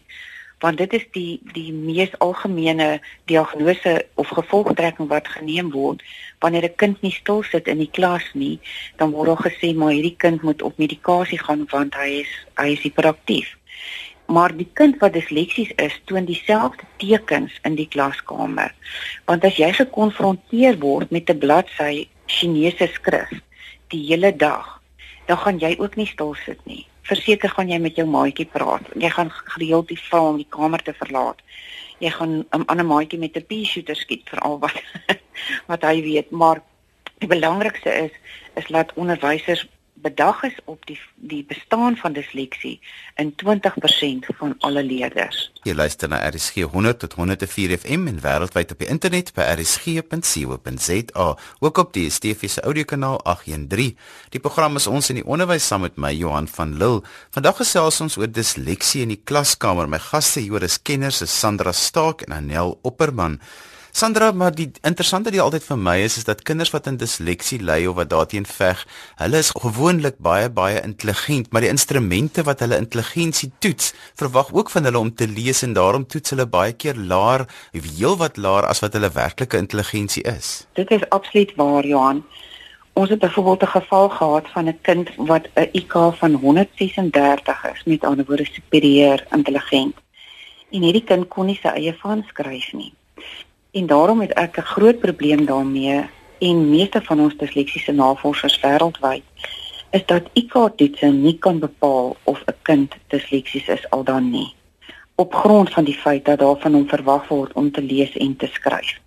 want 0.60 0.78
dit 0.78 0.94
is 0.94 1.06
die 1.12 1.40
die 1.54 1.74
mees 1.74 2.14
algemene 2.20 3.00
diagnose 3.26 4.06
of 4.16 4.28
gevolgtrekking 4.28 5.10
wat 5.10 5.28
geneem 5.28 5.72
word. 5.72 6.02
Wanneer 6.40 6.64
'n 6.64 6.76
kind 6.76 7.02
nie 7.02 7.12
stil 7.12 7.44
sit 7.44 7.68
in 7.68 7.78
die 7.78 7.92
klas 7.92 8.26
nie 8.34 8.60
dan 8.98 9.12
word 9.12 9.28
daar 9.28 9.52
gesê 9.52 9.76
maar 9.76 9.92
hierdie 9.92 10.18
kind 10.18 10.42
moet 10.42 10.62
op 10.62 10.78
medikasie 10.78 11.40
gaan 11.40 11.68
want 11.70 11.96
hy 11.96 12.10
is 12.24 12.32
hy 12.56 12.68
is 12.74 12.82
hiperaktief 12.82 13.58
maar 14.28 14.52
die 14.56 14.70
kind 14.74 14.98
wat 15.00 15.14
disleksies 15.14 15.72
is 15.76 16.02
toon 16.06 16.26
dieselfde 16.26 16.84
tekens 16.98 17.54
in 17.64 17.76
die 17.76 17.88
klaskamer. 17.88 18.74
Want 19.26 19.46
as 19.46 19.56
jy 19.56 19.72
gekonfronteer 19.72 20.80
word 20.80 21.12
met 21.12 21.30
'n 21.30 21.40
bladsy 21.40 22.08
Chinese 22.26 22.88
skrif 22.94 23.32
die 23.88 24.04
hele 24.08 24.36
dag 24.36 24.82
dan 25.28 25.38
gaan 25.38 25.60
jy 25.60 25.76
ook 25.80 25.96
nie 25.96 26.08
stil 26.08 26.36
sit 26.46 26.60
nie 26.66 26.86
verseker 27.08 27.50
gaan 27.50 27.70
jy 27.72 27.80
met 27.80 27.96
jou 27.96 28.08
maatjie 28.08 28.48
praat. 28.52 28.88
Jy 28.96 29.10
gaan 29.10 29.32
gereeld 29.32 29.88
die 29.88 30.00
vra 30.00 30.22
om 30.30 30.38
die 30.38 30.50
kamer 30.50 30.84
te 30.84 30.94
verlaat. 30.94 31.42
Jy 32.04 32.12
gaan 32.14 32.34
'n 32.54 32.66
ander 32.68 32.86
maatjie 32.86 33.20
met 33.20 33.38
'n 33.38 33.46
pea-shooter 33.48 33.96
skiet 33.96 34.30
vir 34.30 34.40
al 34.40 34.60
wat 34.60 34.78
wat 35.72 35.82
hy 35.82 36.02
weet, 36.02 36.32
maar 36.32 36.62
die 37.20 37.28
belangrikste 37.28 37.90
is 37.90 38.14
is 38.56 38.70
laat 38.70 38.94
onderwysers 38.94 39.68
bedag 40.02 40.44
is 40.44 40.56
op 40.66 40.86
die 40.86 41.00
die 41.16 41.44
bestaan 41.48 41.96
van 41.98 42.14
disleksie 42.14 42.80
in 43.16 43.34
20% 43.44 44.28
van 44.38 44.56
alle 44.60 44.84
leerders. 44.84 45.52
Jy 45.66 45.74
luister 45.74 46.10
na 46.10 46.20
RSG 46.30 46.68
100 46.72 47.00
tot 47.00 47.14
104 47.18 47.78
FM 47.78 48.08
en 48.08 48.22
wêreldwyd 48.24 48.72
op 48.72 48.80
die 48.84 48.90
internet 48.94 49.34
by 49.36 49.48
rsg.co.za, 49.58 51.28
ook 51.60 51.78
op 51.78 51.94
die 51.94 52.08
DSTV 52.08 52.50
se 52.50 52.62
audiokanaal 52.62 53.20
813. 53.24 53.98
Die 54.30 54.42
program 54.44 54.76
is 54.80 54.88
ons 54.88 55.10
in 55.10 55.22
die 55.22 55.26
onderwys 55.26 55.68
saam 55.68 55.84
met 55.88 55.98
my 55.98 56.14
Johan 56.16 56.48
van 56.48 56.78
Lille. 56.78 57.04
Vandag 57.36 57.60
gesels 57.64 58.02
ons 58.02 58.18
oor 58.18 58.30
disleksie 58.32 59.04
in 59.04 59.16
die 59.16 59.22
klaskamer. 59.24 59.90
My 59.90 60.00
gaste 60.02 60.44
hier 60.46 60.64
is 60.64 60.80
kenners 60.82 61.24
is 61.26 61.34
Sandra 61.34 61.74
Staak 61.74 62.28
en 62.28 62.38
Anel 62.38 62.78
Opperman. 62.88 63.42
Sandra, 63.98 64.32
maar 64.32 64.54
die 64.54 64.68
interessante 64.86 65.32
deel 65.34 65.42
altyd 65.42 65.64
vir 65.66 65.78
my 65.82 65.96
is 66.06 66.20
is 66.20 66.28
dat 66.28 66.44
kinders 66.46 66.70
wat 66.70 66.86
in 66.86 67.00
disleksie 67.02 67.58
ly 67.66 67.80
of 67.90 67.96
wat 67.98 68.12
daarteen 68.12 68.44
veg, 68.46 68.84
hulle 69.18 69.40
is 69.42 69.48
gewoonlik 69.58 70.20
baie 70.22 70.52
baie 70.54 70.84
intelligent, 70.86 71.48
maar 71.50 71.66
die 71.66 71.72
instrumente 71.74 72.44
wat 72.46 72.62
hulle 72.62 72.78
intelligensie 72.78 73.50
toets, 73.66 73.96
verwag 74.22 74.52
ook 74.54 74.70
van 74.70 74.86
hulle 74.86 75.02
om 75.02 75.10
te 75.10 75.26
lees 75.26 75.64
en 75.66 75.74
daarom 75.74 76.06
toets 76.06 76.36
hulle 76.36 76.46
baie 76.46 76.76
keer 76.84 77.00
laer, 77.14 77.48
heel 77.74 78.20
wat 78.22 78.38
laer 78.38 78.68
as 78.70 78.84
wat 78.86 78.94
hulle 79.00 79.10
werklike 79.16 79.58
intelligensie 79.58 80.22
is. 80.30 80.52
Dit 80.78 80.94
is 80.94 81.08
absoluut 81.10 81.56
waar, 81.58 81.90
Johan. 81.90 82.22
Ons 82.94 83.10
het 83.10 83.26
byvoorbeeld 83.26 83.64
'n 83.64 83.74
geval 83.80 84.10
gehad 84.20 84.54
van 84.54 84.70
'n 84.70 84.78
kind 84.82 85.10
wat 85.16 85.50
'n 85.56 85.70
IQ 85.74 86.14
van 86.22 86.34
136 86.34 87.66
is, 87.74 87.84
met 87.86 88.06
ander 88.06 88.26
woorde 88.30 88.46
superieur 88.46 89.26
intelligent. 89.32 89.96
En 90.72 90.82
hierdie 90.82 91.04
kind 91.04 91.28
kon 91.28 91.46
nie 91.46 91.60
sy 91.62 91.74
eie 91.74 91.98
van 91.98 92.24
skryf 92.30 92.74
nie. 92.74 92.94
En 93.78 93.86
daarom 93.86 94.22
het 94.26 94.34
ek 94.34 94.58
'n 94.58 94.70
groot 94.74 95.00
probleem 95.00 95.46
daarmee 95.46 96.10
en 96.40 96.70
meeste 96.70 97.02
van 97.02 97.20
ons 97.20 97.38
disleksiese 97.38 97.92
navorsers 97.92 98.60
wêreldwyd 98.60 99.24
is 99.92 100.06
dat 100.06 100.30
IQ-toetse 100.34 101.08
nie 101.08 101.38
kan 101.38 101.60
bepaal 101.60 102.16
of 102.24 102.44
'n 102.46 102.56
kind 102.62 102.96
disleksies 103.08 103.68
is 103.68 103.90
al 103.90 104.04
dan 104.04 104.30
nie 104.30 104.56
op 105.18 105.34
grond 105.34 105.74
van 105.74 105.84
die 105.84 105.98
feit 105.98 106.26
dat 106.26 106.40
daar 106.40 106.60
van 106.60 106.74
hom 106.74 106.88
verwag 106.88 107.28
word 107.28 107.54
om 107.54 107.72
te 107.72 107.82
lees 107.82 108.14
en 108.18 108.36
te 108.36 108.48
skryf. 108.54 109.00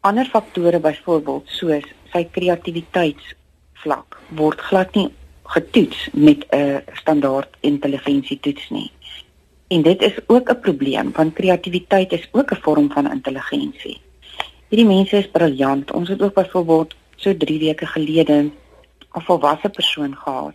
Ander 0.00 0.26
faktore 0.26 0.80
byvoorbeeld 0.82 1.46
soos 1.58 1.86
sy 2.12 2.24
kreatiwiteitsvlak 2.34 4.18
word 4.40 4.60
glad 4.60 4.94
nie 4.98 5.10
getoets 5.54 6.08
met 6.12 6.46
'n 6.50 6.82
standaard 6.92 7.48
intelligensietoets 7.60 8.70
nie. 8.70 8.90
En 9.68 9.82
dit 9.82 10.02
is 10.02 10.14
ook 10.26 10.50
'n 10.50 10.60
probleem 10.60 11.12
want 11.12 11.34
kreatiwiteit 11.34 12.12
is 12.12 12.28
ook 12.32 12.50
'n 12.50 12.60
vorm 12.60 12.90
van 12.92 13.10
intelligensie. 13.10 14.00
Hierdie 14.68 14.88
mense 14.88 15.16
is 15.16 15.30
briljant. 15.30 15.92
Ons 15.92 16.08
het 16.08 16.22
ook 16.22 16.34
byvoorbeeld 16.34 16.94
so 17.16 17.36
3 17.36 17.58
weke 17.58 17.86
gelede 17.86 18.32
'n 18.32 18.52
volwasse 19.12 19.68
persoon 19.68 20.16
gehad 20.16 20.54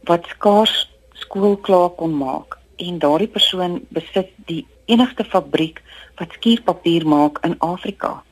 wat 0.00 0.26
skaars 0.26 0.90
skool 1.12 1.56
klaar 1.56 1.88
kon 1.88 2.16
maak 2.16 2.58
en 2.76 2.98
daardie 2.98 3.28
persoon 3.28 3.86
besit 3.88 4.28
die 4.46 4.66
enigste 4.84 5.24
fabriek 5.24 5.82
wat 6.14 6.32
skuurpapier 6.32 7.06
maak 7.06 7.38
in 7.44 7.58
Afrika. 7.58 8.22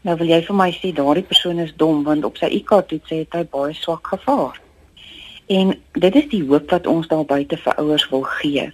Nou 0.00 0.16
wil 0.16 0.26
jy 0.26 0.42
vir 0.42 0.54
my 0.54 0.70
sê 0.72 0.92
daardie 0.92 1.24
persoon 1.24 1.58
is 1.58 1.76
dom 1.76 2.02
want 2.04 2.24
op 2.24 2.36
sy 2.36 2.46
IQ-toets 2.46 3.10
het 3.10 3.32
hy 3.32 3.44
baie 3.44 3.74
swak 3.74 4.06
gevaar. 4.06 4.60
En 5.46 5.80
dit 5.92 6.14
is 6.14 6.28
die 6.28 6.44
hoop 6.46 6.70
wat 6.70 6.86
ons 6.86 7.08
daar 7.08 7.24
buite 7.24 7.56
vir 7.56 7.74
ouers 7.74 8.08
wil 8.08 8.22
gee 8.22 8.72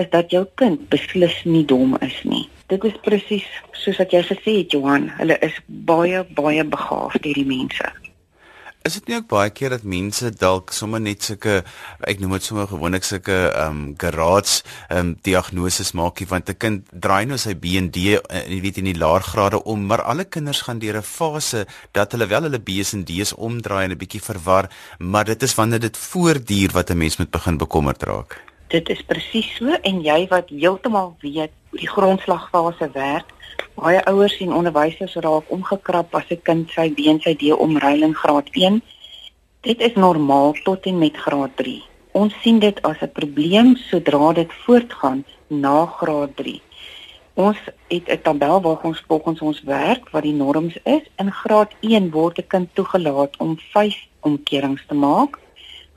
is 0.00 0.08
dat 0.10 0.30
jou 0.30 0.46
kind 0.54 0.88
beslis 0.88 1.42
nie 1.44 1.64
dom 1.64 1.96
is 2.00 2.16
nie. 2.24 2.48
Dit 2.72 2.84
is 2.88 2.96
presies 3.04 3.48
soos 3.76 3.98
wat 4.00 4.14
jy 4.14 4.22
gesê 4.24 4.56
het 4.62 4.72
Johan, 4.72 5.10
hulle 5.18 5.36
is 5.44 5.58
baie 5.66 6.24
baie 6.36 6.64
begaafd 6.64 7.26
hierdie 7.28 7.48
mense. 7.48 7.90
Is 8.82 8.96
dit 8.96 9.12
nie 9.12 9.16
ook 9.20 9.28
baie 9.30 9.50
keer 9.54 9.70
dat 9.70 9.84
mense 9.86 10.26
dalk 10.34 10.72
sommer 10.74 10.98
net 10.98 11.22
sulke 11.22 11.60
ek 12.10 12.18
noem 12.18 12.32
dit 12.34 12.46
sommer 12.48 12.66
gewoonlik 12.66 13.06
sulke 13.06 13.36
ehm 13.52 13.76
um, 13.76 13.82
garage 14.00 14.64
ehm 14.88 14.98
um, 14.98 15.12
diagnoses 15.22 15.92
maakie 15.94 16.26
want 16.26 16.50
'n 16.50 16.58
kind 16.58 16.88
draai 16.90 17.26
nou 17.26 17.38
sy 17.38 17.54
BND 17.54 18.18
en 18.18 18.22
uh, 18.26 18.42
jy 18.48 18.60
weet 18.64 18.80
in 18.82 18.90
die 18.90 18.98
laer 18.98 19.22
grade 19.22 19.62
om 19.64 19.86
maar 19.86 20.02
alle 20.02 20.24
kinders 20.24 20.64
gaan 20.66 20.82
deur 20.82 20.98
'n 20.98 21.10
fase 21.16 21.66
dat 21.92 22.12
hulle 22.12 22.26
wel 22.26 22.42
hulle 22.42 22.58
B's 22.58 22.92
en 22.92 23.04
D's 23.04 23.34
omdraai 23.36 23.84
en 23.84 23.92
'n 23.92 24.02
bietjie 24.02 24.22
verwar 24.22 24.70
maar 24.98 25.24
dit 25.24 25.42
is 25.42 25.54
wanneer 25.54 25.80
dit 25.80 25.96
voortduur 25.96 26.72
wat 26.72 26.90
'n 26.90 26.98
mens 26.98 27.18
moet 27.18 27.30
begin 27.30 27.58
bekommerd 27.58 28.02
raak 28.02 28.51
dit 28.72 28.88
is 28.88 29.02
presies 29.04 29.48
so 29.58 29.76
en 29.88 30.00
jy 30.00 30.24
wat 30.30 30.48
heeltemal 30.48 31.12
weet 31.20 31.52
hoe 31.70 31.80
die 31.82 31.90
grondslagfase 31.90 32.88
werk. 32.94 33.28
Baie 33.76 34.00
ouers 34.08 34.38
en 34.44 34.54
onderwysers 34.56 35.18
raak 35.26 35.50
omgekrap 35.52 36.14
as 36.16 36.30
'n 36.30 36.40
kind 36.48 36.70
sy 36.70 36.88
been 36.88 37.20
sy 37.20 37.34
D 37.34 37.52
omruil 37.52 38.02
in 38.02 38.14
graad 38.14 38.48
1. 38.52 38.80
Dit 39.60 39.80
is 39.80 39.94
normaal 39.94 40.56
tot 40.64 40.86
en 40.86 40.98
met 40.98 41.16
graad 41.16 41.56
3. 41.56 41.82
Ons 42.12 42.32
sien 42.42 42.58
dit 42.58 42.82
as 42.82 43.00
'n 43.02 43.12
probleem 43.12 43.76
sodra 43.76 44.32
dit 44.32 44.52
voortgaan 44.64 45.24
na 45.48 45.86
graad 45.86 46.36
3. 46.36 46.60
Ons 47.34 47.58
het 47.88 48.08
'n 48.08 48.22
tabel 48.22 48.60
waar 48.60 48.82
ons 48.82 49.04
volgens 49.08 49.40
ons 49.40 49.62
werk 49.62 50.10
wat 50.10 50.22
die 50.22 50.38
norms 50.44 50.76
is. 50.84 51.04
In 51.16 51.32
graad 51.32 51.72
1 51.80 52.10
word 52.10 52.38
'n 52.38 52.46
kind 52.46 52.68
toegelaat 52.74 53.36
om 53.36 53.58
5 53.58 53.96
omkerings 54.20 54.84
te 54.86 54.94
maak 54.94 55.41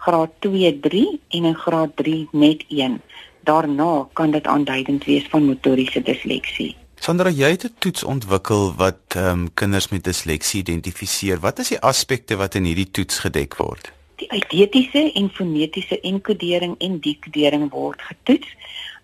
graad 0.05 0.31
2 0.45 0.79
3 0.79 1.19
en 1.29 1.45
in 1.51 1.55
graad 1.65 1.95
3 1.95 2.27
net 2.31 2.65
1. 2.69 3.01
Daarna 3.43 4.07
kan 4.13 4.31
dit 4.31 4.47
aanduidend 4.47 5.05
wees 5.05 5.27
van 5.29 5.45
motoriese 5.45 6.01
disleksie. 6.01 6.75
Sandra, 7.05 7.29
jy 7.29 7.49
het 7.53 7.65
'n 7.65 7.75
toets 7.79 8.03
ontwikkel 8.03 8.73
wat 8.75 9.01
ehm 9.15 9.29
um, 9.29 9.53
kinders 9.53 9.89
met 9.89 10.03
disleksie 10.03 10.59
identifiseer. 10.59 11.39
Wat 11.39 11.59
is 11.59 11.67
die 11.67 11.79
aspekte 11.79 12.35
wat 12.35 12.55
in 12.55 12.63
hierdie 12.63 12.91
toets 12.91 13.19
gedek 13.19 13.55
word? 13.57 13.91
Die 14.15 14.27
eidetiese 14.27 15.11
en 15.13 15.29
fonetiese 15.29 15.99
enkodering 15.99 16.75
en 16.77 16.99
dekodering 16.99 17.69
word 17.71 18.01
getoets, 18.01 18.47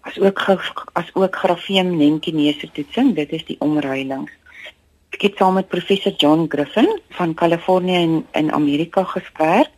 asook 0.02 0.40
as 0.94 1.10
ook 1.14 1.36
grafeem 1.36 1.98
nemkinese 1.98 2.72
toetsing. 2.72 3.16
Dit 3.16 3.32
is 3.32 3.46
die 3.46 3.60
omruilings. 3.60 4.32
Ek 5.12 5.22
het 5.22 5.38
saam 5.38 5.54
met 5.54 5.68
professor 5.68 6.14
John 6.18 6.46
Griffin 6.48 7.00
van 7.10 7.34
Kalifornië 7.34 8.00
in 8.02 8.26
in 8.32 8.52
Amerika 8.52 9.04
gespreek 9.04 9.70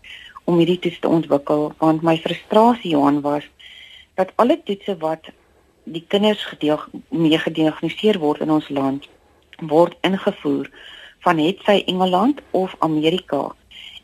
om 0.44 0.58
hierdie 0.58 0.80
toets 0.80 1.00
te 1.00 1.08
ontwikkel 1.08 1.72
want 1.78 2.02
my 2.02 2.18
frustrasie 2.18 2.92
Johan 2.92 3.22
was 3.22 3.48
dat 4.16 4.32
alle 4.36 4.60
toetse 4.64 4.98
wat 4.98 5.32
die 5.84 6.06
kinders 6.08 6.44
mee 7.10 7.38
gediagnoseer 7.38 8.20
word 8.20 8.42
in 8.42 8.52
ons 8.52 8.70
land 8.70 9.10
word 9.60 9.98
ingevoer 10.02 10.70
van 11.24 11.40
het 11.40 11.60
sy 11.64 11.84
Engeland 11.88 12.42
of 12.52 12.76
Amerika. 12.80 13.56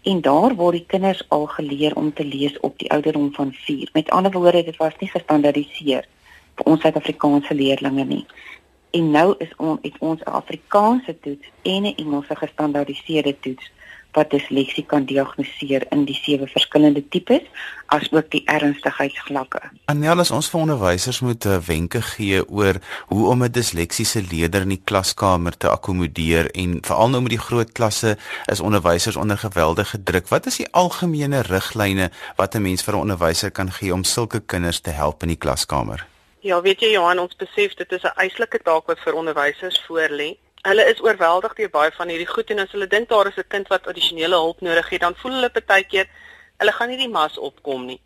En 0.08 0.22
daar 0.22 0.55
word 0.55 0.77
die 0.77 0.86
kinders 0.88 1.24
al 1.27 1.46
geleer 1.46 1.96
om 1.96 2.13
te 2.13 2.24
lees 2.25 2.60
op 2.60 2.77
die 2.79 2.91
ouderdom 2.91 3.34
van 3.34 3.51
4 3.53 3.89
met 3.93 4.10
ander 4.10 4.31
woorde 4.31 4.63
dit 4.63 4.77
was 4.77 4.96
nie 5.00 5.10
gestandaardiseer 5.10 6.08
vir 6.55 6.65
ons 6.65 6.81
Suid-Afrikaanse 6.81 7.53
leerdlinge 7.53 8.05
nie. 8.05 8.25
En 8.91 9.12
nou 9.12 9.36
is 9.38 9.51
ons 9.58 9.79
het 9.81 9.98
ons 10.00 10.22
'n 10.22 10.31
Afrikaanse 10.41 11.19
toets 11.19 11.48
en 11.62 11.84
'n 11.84 11.96
Engelse 11.96 12.36
gestandaardiseerde 12.36 13.36
toets 13.39 13.72
wat 14.18 14.32
disleksie 14.34 14.86
kan 14.86 15.06
diagnoseer 15.06 15.86
in 15.94 16.06
die 16.06 16.18
sewe 16.18 16.48
verskillende 16.48 17.04
tipes 17.13 17.46
asook 17.94 18.30
die 18.34 18.44
ernstigheidsvlakke. 18.50 19.62
Anelis 19.92 20.32
ons 20.32 20.50
vir 20.51 20.62
onderwysers 20.62 21.22
moet 21.25 21.46
uh, 21.46 21.58
wenke 21.66 22.01
gee 22.01 22.42
oor 22.48 22.80
hoe 23.10 23.28
om 23.30 23.44
'n 23.44 23.51
disleksiese 23.51 24.22
leerder 24.22 24.62
in 24.62 24.75
die 24.75 24.84
klaskamer 24.84 25.58
te 25.58 25.70
akkommodeer 25.70 26.51
en 26.51 26.80
veral 26.86 27.10
nou 27.10 27.22
met 27.22 27.36
die 27.38 27.46
groot 27.48 27.72
klasse 27.72 28.18
is 28.46 28.60
onderwysers 28.60 29.16
onder 29.16 29.38
geweldige 29.38 30.04
druk. 30.04 30.28
Wat 30.28 30.46
is 30.46 30.58
die 30.58 30.72
algemene 30.72 31.42
riglyne 31.42 32.12
wat 32.36 32.56
'n 32.56 32.62
mens 32.62 32.84
vir 32.84 32.94
'n 32.94 33.01
onderwyser 33.01 33.51
kan 33.51 33.72
gee 33.72 33.94
om 33.94 34.04
sulke 34.04 34.39
kinders 34.39 34.80
te 34.80 34.92
help 34.92 35.22
in 35.22 35.30
die 35.30 35.44
klaskamer? 35.46 36.06
Ja, 36.42 36.62
weet 36.62 36.80
jy 36.80 36.94
Johan, 36.94 37.20
ons 37.20 37.36
besef 37.36 37.74
dit 37.75 37.92
is 37.92 38.04
'n 38.04 38.16
eislike 38.16 38.60
taak 38.63 38.88
wat 38.88 39.00
vir 39.00 39.13
onderwysers 39.13 39.86
voorlê 39.88 40.38
hulle 40.68 40.86
is 40.92 41.01
oorweldig 41.01 41.54
deur 41.56 41.70
baie 41.72 41.92
van 41.96 42.10
hierdie 42.12 42.28
goed 42.28 42.50
en 42.51 42.60
as 42.63 42.72
hulle 42.75 42.88
dink 42.88 43.10
daar 43.10 43.28
is 43.28 43.38
'n 43.38 43.48
kind 43.48 43.68
wat 43.68 43.88
addisionele 43.88 44.36
hulp 44.36 44.62
nodig 44.62 44.89
het, 44.89 45.01
dan 45.01 45.16
voel 45.16 45.32
hulle 45.32 45.51
baie 45.66 45.84
keer 45.84 46.08
hulle 46.58 46.72
gaan 46.72 46.89
nie 46.89 46.98
die 46.98 47.10
mas 47.10 47.38
opkom 47.38 47.86
nie. 47.86 48.01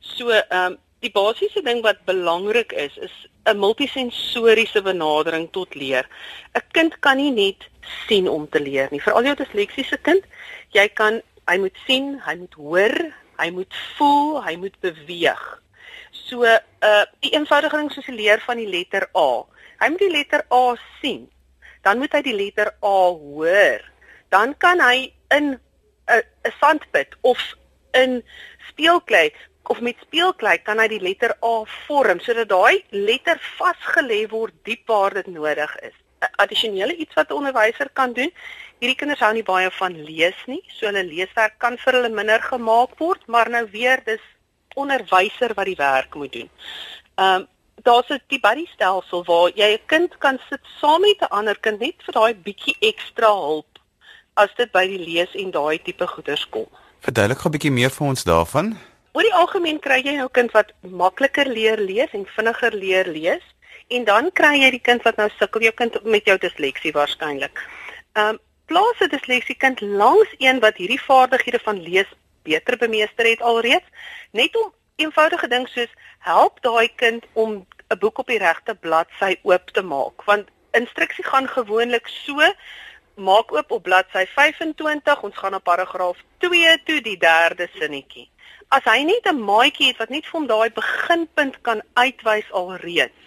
So, 0.00 0.30
ehm 0.30 0.72
um, 0.72 0.78
die 1.00 1.10
basiese 1.10 1.62
ding 1.64 1.82
wat 1.82 2.04
belangrik 2.04 2.72
is, 2.72 2.96
is 2.96 3.12
'n 3.44 3.56
multisensoriese 3.58 4.82
benadering 4.82 5.48
tot 5.52 5.74
leer. 5.74 6.06
'n 6.54 6.62
Kind 6.72 6.98
kan 7.00 7.16
nie 7.16 7.30
net 7.30 7.68
sien 8.06 8.28
om 8.28 8.48
te 8.48 8.60
leer 8.60 8.88
nie. 8.90 9.00
Veral 9.00 9.24
jou 9.24 9.34
disleksiese 9.34 9.98
kind, 10.02 10.24
jy 10.70 10.88
kan 10.88 11.22
hy 11.46 11.56
moet 11.58 11.76
sien, 11.86 12.20
hy 12.26 12.34
moet 12.34 12.54
hoor, 12.54 13.14
hy 13.38 13.50
moet 13.50 13.74
voel, 13.96 14.44
hy 14.44 14.56
moet 14.56 14.80
beweeg. 14.80 15.60
So, 16.12 16.44
uh 16.44 17.04
die 17.20 17.32
eenvoudige 17.32 17.76
ding 17.76 17.92
soos 17.92 18.06
die 18.06 18.14
leer 18.14 18.40
van 18.40 18.56
die 18.56 18.68
letter 18.68 19.08
A. 19.16 19.44
Hy 19.80 19.88
moet 19.88 19.98
die 19.98 20.10
letter 20.10 20.44
A 20.52 20.76
sien 21.00 21.28
dan 21.82 21.98
moet 21.98 22.12
hy 22.12 22.22
die 22.22 22.36
letter 22.36 22.72
A 22.84 22.98
hoor. 23.16 23.84
Dan 24.28 24.54
kan 24.58 24.80
hy 24.80 25.12
in 25.30 25.58
'n 26.06 26.22
'n 26.46 26.54
sandpit 26.60 27.16
of 27.20 27.38
in 27.92 28.22
speelklei 28.68 29.32
of 29.62 29.80
met 29.80 29.96
speelklei 30.00 30.58
kan 30.62 30.78
hy 30.78 30.88
die 30.88 31.02
letter 31.02 31.36
A 31.44 31.64
vorm 31.86 32.20
sodat 32.20 32.48
daai 32.48 32.84
letter 32.90 33.38
vasgelê 33.58 34.26
word 34.30 34.54
diep 34.64 34.86
waar 34.86 35.14
dit 35.14 35.26
nodig 35.26 35.76
is. 35.82 35.96
'n 36.20 36.34
Addisionele 36.42 36.94
iets 36.96 37.14
wat 37.14 37.30
'n 37.30 37.38
onderwyser 37.40 37.88
kan 37.92 38.12
doen. 38.12 38.32
Hierdie 38.80 38.96
kinders 38.96 39.20
hou 39.20 39.32
nie 39.32 39.44
baie 39.44 39.70
van 39.70 40.02
lees 40.04 40.40
nie, 40.46 40.62
so 40.68 40.86
hulle 40.86 41.04
leeswerk 41.04 41.58
kan 41.58 41.78
vir 41.78 41.92
hulle 41.98 42.08
minder 42.08 42.42
gemaak 42.42 42.98
word, 42.98 43.26
maar 43.26 43.50
nou 43.50 43.66
weer 43.70 44.00
dis 44.04 44.24
onderwyser 44.74 45.54
wat 45.54 45.66
die 45.66 45.80
werk 45.80 46.14
moet 46.14 46.32
doen. 46.32 46.50
Ehm 47.16 47.40
um, 47.40 47.48
daar's 47.82 48.10
'n 48.10 48.20
die 48.28 48.40
buddy 48.40 48.66
stelsel 48.66 49.24
waar 49.24 49.50
jy 49.54 49.72
'n 49.72 49.86
kind 49.86 50.18
kan 50.18 50.38
sit 50.48 50.60
saam 50.80 51.00
met 51.00 51.20
'n 51.20 51.34
ander 51.38 51.58
kind 51.60 51.80
net 51.80 51.96
vir 52.04 52.14
daai 52.14 52.34
bietjie 52.34 52.76
ekstra 52.80 53.32
hulp 53.32 53.78
as 54.34 54.50
dit 54.56 54.72
by 54.72 54.86
die 54.86 54.98
lees 54.98 55.34
en 55.34 55.50
daai 55.50 55.78
tipe 55.82 56.06
goeders 56.06 56.48
kom. 56.48 56.66
Verduidelik 57.00 57.38
gou 57.38 57.48
'n 57.48 57.56
bietjie 57.56 57.72
meer 57.72 57.90
vir 57.90 58.06
ons 58.06 58.24
daarvan. 58.24 58.78
Oor 59.12 59.22
die 59.22 59.34
algemeen 59.34 59.80
kry 59.80 60.02
jy 60.04 60.16
nou 60.16 60.28
'n 60.28 60.38
kind 60.38 60.52
wat 60.52 60.72
makliker 60.80 61.46
leer 61.48 61.78
lees 61.78 62.10
en 62.12 62.26
vinniger 62.26 62.72
leer 62.74 63.06
lees 63.06 63.42
En 63.90 64.04
dan 64.06 64.30
kry 64.38 64.52
jy 64.60 64.70
die 64.76 64.84
kind 64.86 65.02
wat 65.02 65.16
nou 65.18 65.26
sukkel, 65.34 65.64
jou 65.66 65.72
kind 65.74 65.96
met 66.06 66.28
jou 66.28 66.36
disleksie 66.38 66.94
waarskynlik. 66.94 67.58
Ehm 68.14 68.36
um, 68.36 68.38
plaas 68.70 69.00
'n 69.02 69.10
disleksie 69.10 69.56
kind 69.58 69.80
langs 69.80 70.30
een 70.38 70.60
wat 70.62 70.76
hierdie 70.78 71.02
vaardighede 71.02 71.58
van 71.62 71.80
lees 71.82 72.06
beter 72.46 72.76
bemeester 72.78 73.26
het 73.26 73.42
alreeds, 73.42 73.88
net 74.30 74.56
om 74.56 74.70
eenvoudige 75.00 75.48
ding 75.48 75.68
soos 75.68 75.92
help 76.26 76.60
daai 76.66 76.88
kind 77.02 77.24
om 77.32 77.66
'n 77.90 77.98
boek 77.98 78.18
op 78.18 78.26
die 78.26 78.38
regte 78.38 78.74
bladsy 78.74 79.36
oop 79.42 79.70
te 79.74 79.82
maak, 79.82 80.24
want 80.24 80.48
instruksie 80.72 81.24
gaan 81.24 81.48
gewoonlik 81.48 82.06
so 82.06 82.52
maak 83.16 83.52
oop 83.52 83.70
op 83.70 83.82
bladsy 83.82 84.24
25, 84.34 85.22
ons 85.22 85.36
gaan 85.36 85.50
na 85.56 85.58
paragraaf 85.58 86.18
2 86.38 86.82
toe, 86.84 87.00
die 87.00 87.18
derde 87.18 87.68
sinnetjie. 87.78 88.28
As 88.68 88.84
hy 88.84 89.02
net 89.02 89.26
'n 89.26 89.42
maatjie 89.44 89.88
het 89.88 89.98
wat 89.98 90.08
net 90.08 90.26
vir 90.26 90.38
hom 90.38 90.46
daai 90.46 90.70
beginpunt 90.70 91.60
kan 91.62 91.82
uitwys 91.94 92.52
alreeds, 92.52 93.20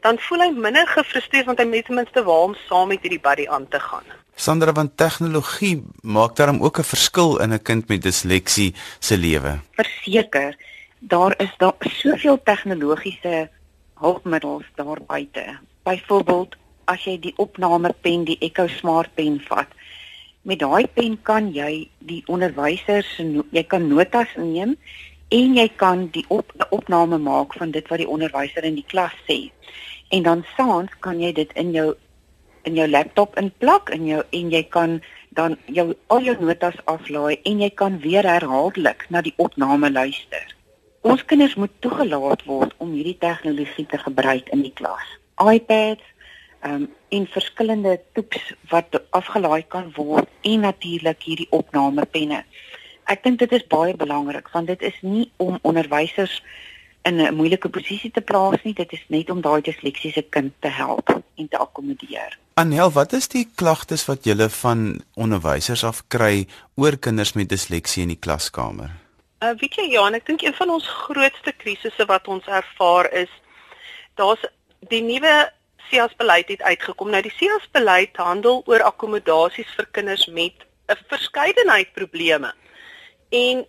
dan 0.00 0.18
voel 0.18 0.40
hy 0.40 0.50
minder 0.50 0.86
gefrustreerd 0.86 1.46
want 1.46 1.58
hy 1.58 1.64
met 1.64 1.86
ten 1.86 1.94
minste 1.94 2.22
waar 2.24 2.48
om 2.50 2.56
saam 2.68 2.88
met 2.88 3.02
hierdie 3.02 3.20
buddy 3.20 3.46
aan 3.48 3.68
te 3.68 3.80
gaan. 3.80 4.04
Sandra 4.34 4.72
van 4.72 4.94
tegnologie 4.94 5.82
maak 6.02 6.36
daarom 6.36 6.62
ook 6.62 6.78
'n 6.78 6.90
verskil 6.94 7.40
in 7.42 7.52
'n 7.52 7.62
kind 7.62 7.88
met 7.88 8.02
disleksie 8.02 8.74
se 8.98 9.16
lewe. 9.16 9.58
Verseker, 9.72 10.54
daar 10.98 11.34
is 11.38 11.54
daar 11.56 11.74
soveel 11.78 12.42
tegnologiese 12.42 13.48
hulpmiddels 13.94 14.64
daar 14.74 14.98
buite. 15.06 15.58
Byvoorbeeld 15.82 16.56
as 16.84 17.04
jy 17.04 17.18
die 17.20 17.34
opname 17.36 17.92
pen, 18.00 18.24
die 18.24 18.38
Echo 18.40 18.66
Smart 18.66 19.14
pen 19.14 19.40
vat. 19.48 19.68
Met 20.42 20.62
daai 20.62 20.86
pen 20.86 21.18
kan 21.22 21.52
jy 21.52 21.88
die 21.98 22.22
onderwysers 22.26 23.18
jy 23.50 23.64
kan 23.66 23.88
notas 23.88 24.32
neem 24.36 24.76
en 25.28 25.56
jy 25.56 25.68
kan 25.76 26.08
die 26.14 26.24
op, 26.32 26.52
opname 26.70 27.18
maak 27.18 27.54
van 27.54 27.70
dit 27.70 27.88
wat 27.88 28.00
die 28.00 28.08
onderwyser 28.08 28.64
in 28.64 28.78
die 28.80 28.86
klas 28.88 29.14
sê. 29.28 29.50
En 30.08 30.22
dan 30.24 30.44
saans 30.56 30.92
kan 31.04 31.20
jy 31.20 31.32
dit 31.32 31.52
in 31.52 31.74
jou 31.76 31.92
in 32.66 32.74
jou 32.76 32.88
laptop 32.88 33.36
inplak 33.40 33.90
en 33.94 34.04
jou 34.04 34.22
en 34.34 34.50
jy 34.52 34.62
kan 34.68 34.98
dan 35.36 35.56
jou 35.66 35.92
al 36.12 36.24
jou 36.26 36.34
notas 36.40 36.76
aflaai 36.90 37.38
en 37.44 37.60
jy 37.62 37.70
kan 37.70 38.00
weer 38.02 38.26
herhaaldelik 38.26 39.06
na 39.08 39.22
die 39.24 39.34
opname 39.36 39.90
luister. 39.92 40.57
Ons 41.00 41.24
kinders 41.24 41.54
moet 41.54 41.72
toegelaat 41.78 42.44
word 42.44 42.74
om 42.82 42.92
hierdie 42.92 43.18
tegnologie 43.18 43.86
te 43.86 43.98
gebruik 43.98 44.48
in 44.54 44.62
die 44.66 44.74
klas. 44.74 45.06
iPads, 45.38 46.02
ehm 46.60 46.74
um, 46.74 46.88
en 47.08 47.26
verskillende 47.26 48.00
toeps 48.12 48.52
wat 48.68 49.02
afgelaai 49.16 49.62
kan 49.68 49.92
word 49.96 50.28
en 50.42 50.60
natuurlik 50.60 51.22
hierdie 51.22 51.46
opname 51.50 52.04
penne. 52.04 52.42
Ek 53.08 53.22
dink 53.24 53.38
dit 53.38 53.52
is 53.52 53.64
baie 53.66 53.94
belangrik 53.96 54.50
want 54.52 54.66
dit 54.66 54.82
is 54.82 54.98
nie 55.00 55.30
om 55.36 55.58
onderwysers 55.62 56.42
in 57.08 57.20
'n 57.20 57.34
moeilike 57.34 57.68
posisie 57.68 58.10
te 58.10 58.20
plaas 58.20 58.62
nie, 58.62 58.74
dit 58.74 58.92
is 58.92 59.04
net 59.08 59.30
om 59.30 59.40
daai 59.40 59.60
disleksiese 59.62 60.22
kind 60.22 60.52
te 60.60 60.68
help 60.68 61.08
en 61.36 61.48
te 61.48 61.58
akkommodeer. 61.58 62.38
Anel, 62.54 62.90
wat 62.90 63.12
is 63.12 63.28
die 63.28 63.48
klagtes 63.54 64.04
wat 64.04 64.24
julle 64.24 64.48
van 64.48 65.02
onderwysers 65.14 65.84
af 65.84 66.02
kry 66.08 66.46
oor 66.74 66.96
kinders 66.96 67.32
met 67.32 67.48
disleksie 67.48 68.02
in 68.02 68.08
die 68.08 68.22
klaskamer? 68.26 69.07
Uh 69.38 69.52
weet 69.60 69.76
jy 69.78 69.84
Jan, 69.92 70.16
ek 70.18 70.24
dink 70.26 70.42
een 70.42 70.54
van 70.58 70.72
ons 70.74 70.86
grootste 71.06 71.52
krisisse 71.62 72.04
wat 72.10 72.26
ons 72.26 72.46
ervaar 72.50 73.06
is 73.14 73.30
daar's 74.18 74.42
die 74.90 74.98
nuwe 74.98 75.34
SIAS 75.86 76.16
beleid 76.18 76.48
het 76.50 76.62
uitgekom. 76.66 77.12
Nou 77.14 77.20
die 77.22 77.34
SIAS 77.36 77.68
beleid 77.72 78.18
handel 78.18 78.64
oor 78.66 78.82
akkommodasies 78.82 79.70
vir 79.76 79.86
kinders 79.94 80.26
met 80.26 80.66
'n 80.90 80.98
verskeidenheid 81.12 81.92
probleme. 81.94 82.50
En 83.30 83.62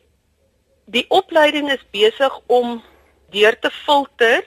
die 0.90 1.06
opleiding 1.10 1.70
is 1.72 1.86
besig 1.92 2.40
om 2.48 2.82
deur 3.30 3.60
te 3.60 3.70
filter 3.70 4.42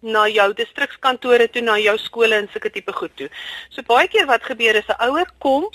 na 0.00 0.28
jou 0.28 0.52
distrikskantore 0.54 1.50
toe, 1.50 1.62
na 1.62 1.76
jou 1.78 1.98
skole 1.98 2.34
en 2.34 2.48
sulke 2.52 2.70
tipe 2.70 2.92
goed 2.92 3.16
toe. 3.16 3.28
So 3.70 3.82
baie 3.82 4.06
keer 4.08 4.26
wat 4.26 4.44
gebeur 4.46 4.76
is 4.76 4.86
'n 4.88 5.02
ouer 5.10 5.26
kom, 5.38 5.66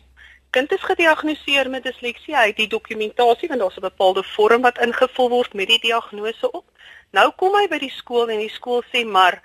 kind 0.53 0.71
is 0.71 0.83
gediagnoseer 0.85 1.69
met 1.69 1.83
disleksie, 1.87 2.35
hy 2.37 2.51
het 2.51 2.59
die 2.61 2.69
dokumentasie 2.69 3.49
want 3.49 3.61
daar's 3.61 3.77
'n 3.79 3.89
bepaalde 3.89 4.23
vorm 4.35 4.61
wat 4.61 4.77
ingevul 4.85 5.29
word 5.29 5.53
met 5.53 5.67
die 5.67 5.79
diagnose 5.79 6.51
op. 6.51 6.65
Nou 7.11 7.31
kom 7.37 7.55
hy 7.57 7.67
by 7.67 7.79
die 7.79 7.93
skool 7.93 8.29
en 8.29 8.39
die 8.39 8.53
skool 8.53 8.83
sê 8.93 9.05
maar 9.05 9.41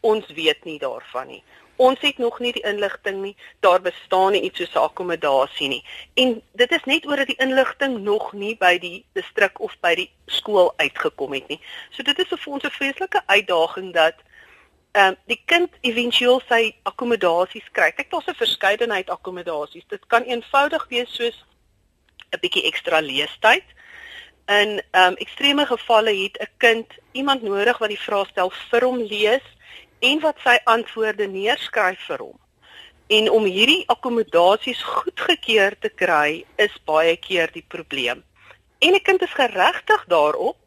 ons 0.00 0.26
weet 0.36 0.64
nie 0.64 0.78
daarvan 0.78 1.26
nie. 1.26 1.42
Ons 1.76 2.00
het 2.00 2.18
nog 2.18 2.38
nie 2.38 2.52
die 2.52 2.62
inligting 2.62 3.22
nie. 3.22 3.36
Daar 3.60 3.80
bestaan 3.80 4.32
nie 4.32 4.42
iets 4.42 4.58
soos 4.58 4.74
'n 4.74 4.84
akkommodasie 4.88 5.68
nie. 5.68 5.84
En 6.14 6.42
dit 6.52 6.72
is 6.72 6.84
net 6.84 7.06
oor 7.06 7.16
dat 7.16 7.26
die 7.26 7.42
inligting 7.46 7.98
nog 7.98 8.32
nie 8.32 8.56
by 8.56 8.78
die 8.78 9.04
distrik 9.12 9.60
of 9.60 9.76
by 9.80 9.94
die 9.94 10.10
skool 10.26 10.72
uitgekom 10.76 11.32
het 11.32 11.48
nie. 11.48 11.60
So 11.90 12.02
dit 12.02 12.18
is 12.18 12.28
vir 12.28 12.52
ons 12.52 12.64
'n 12.64 12.70
vreeslike 12.70 13.22
uitdaging 13.26 13.92
dat 13.92 14.14
ehm 14.94 15.06
um, 15.08 15.16
die 15.26 15.40
kind 15.50 15.70
éventueel 15.82 16.40
sy 16.48 16.74
akkommodasies 16.86 17.66
kry. 17.74 17.90
Kyk, 17.92 18.10
daar's 18.10 18.28
'n 18.30 18.38
verskeidenheid 18.38 19.10
akkommodasies. 19.10 19.86
Dit 19.88 20.06
kan 20.06 20.22
eenvoudig 20.22 20.86
wees 20.88 21.10
soos 21.14 21.44
'n 22.30 22.40
bietjie 22.40 22.62
ekstra 22.70 23.00
leestyd. 23.00 23.66
In 24.46 24.82
ehm 24.90 25.12
um, 25.12 25.16
ekstreme 25.16 25.66
gevalle 25.66 26.14
het 26.22 26.38
'n 26.38 26.52
kind 26.56 26.86
iemand 27.12 27.42
nodig 27.42 27.78
wat 27.78 27.88
die 27.88 28.06
vraestel 28.06 28.50
vir 28.70 28.84
hom 28.84 28.98
lees 29.02 29.46
en 29.98 30.20
wat 30.20 30.38
sy 30.44 30.56
antwoorde 30.64 31.26
neerskryf 31.26 32.00
vir 32.06 32.18
hom. 32.18 32.38
En 33.06 33.30
om 33.30 33.44
hierdie 33.44 33.84
akkommodasies 33.86 34.82
goedgekeur 34.82 35.78
te 35.78 35.88
kry 35.88 36.44
is 36.56 36.82
baie 36.84 37.16
keer 37.16 37.50
die 37.52 37.66
probleem. 37.68 38.24
En 38.78 38.94
'n 38.94 39.02
kind 39.02 39.22
is 39.22 39.34
geregtig 39.34 40.04
daarop 40.06 40.63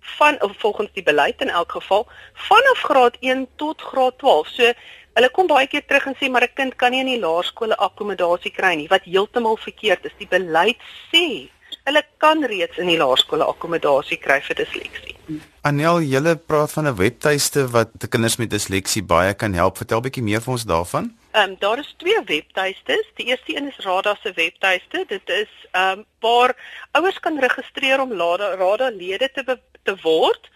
van 0.00 0.38
volgens 0.58 0.90
die 0.92 1.02
beleid 1.02 1.40
in 1.40 1.48
elk 1.48 1.72
geval 1.72 2.06
vanaf 2.34 2.80
graad 2.80 3.16
1 3.20 3.46
tot 3.56 3.82
graad 3.82 4.18
12. 4.18 4.48
So 4.48 4.72
hulle 5.14 5.30
kom 5.30 5.46
baie 5.46 5.66
keer 5.66 5.84
terug 5.86 6.06
en 6.06 6.16
sê 6.20 6.30
maar 6.30 6.42
'n 6.42 6.54
kind 6.54 6.76
kan 6.76 6.90
nie 6.90 7.00
in 7.00 7.06
die 7.06 7.20
laerskole 7.20 7.76
akkommodasie 7.76 8.52
kry 8.52 8.74
nie 8.74 8.88
wat 8.88 9.04
heeltemal 9.04 9.56
verkeerd 9.56 10.04
is. 10.04 10.12
Die 10.18 10.28
beleid 10.28 10.76
sê 11.12 11.50
hulle 11.84 12.02
kan 12.18 12.44
reeds 12.44 12.78
in 12.78 12.86
die 12.86 12.98
laerskole 12.98 13.44
akkommodasie 13.44 14.16
kry 14.16 14.40
vir 14.40 14.56
disleksie. 14.56 15.16
Anel, 15.62 16.00
julle 16.00 16.36
praat 16.36 16.72
van 16.72 16.86
'n 16.86 16.96
webtuiste 16.96 17.70
wat 17.70 17.90
kinders 18.08 18.36
met 18.36 18.50
disleksie 18.50 19.02
baie 19.02 19.34
kan 19.34 19.54
help. 19.54 19.76
Vertel 19.76 20.00
bietjie 20.00 20.22
meer 20.22 20.40
vir 20.40 20.52
ons 20.52 20.64
daarvan. 20.64 21.19
Ehm 21.30 21.50
um, 21.50 21.56
daar 21.58 21.78
is 21.78 21.94
twee 21.96 22.22
webtuistes. 22.24 23.06
Die 23.14 23.26
eerste 23.26 23.56
een 23.56 23.68
is 23.68 23.76
Rada 23.76 24.16
se 24.22 24.32
webtuiste. 24.32 25.04
Dit 25.06 25.28
is 25.28 25.48
ehm 25.70 25.98
um, 25.98 26.04
waar 26.20 26.56
ouers 26.90 27.20
kan 27.20 27.38
registreer 27.38 28.00
om 28.00 28.12
Rada 28.12 28.88
lede 28.88 29.30
te 29.30 29.58
te 29.82 29.96
word. 30.02 30.50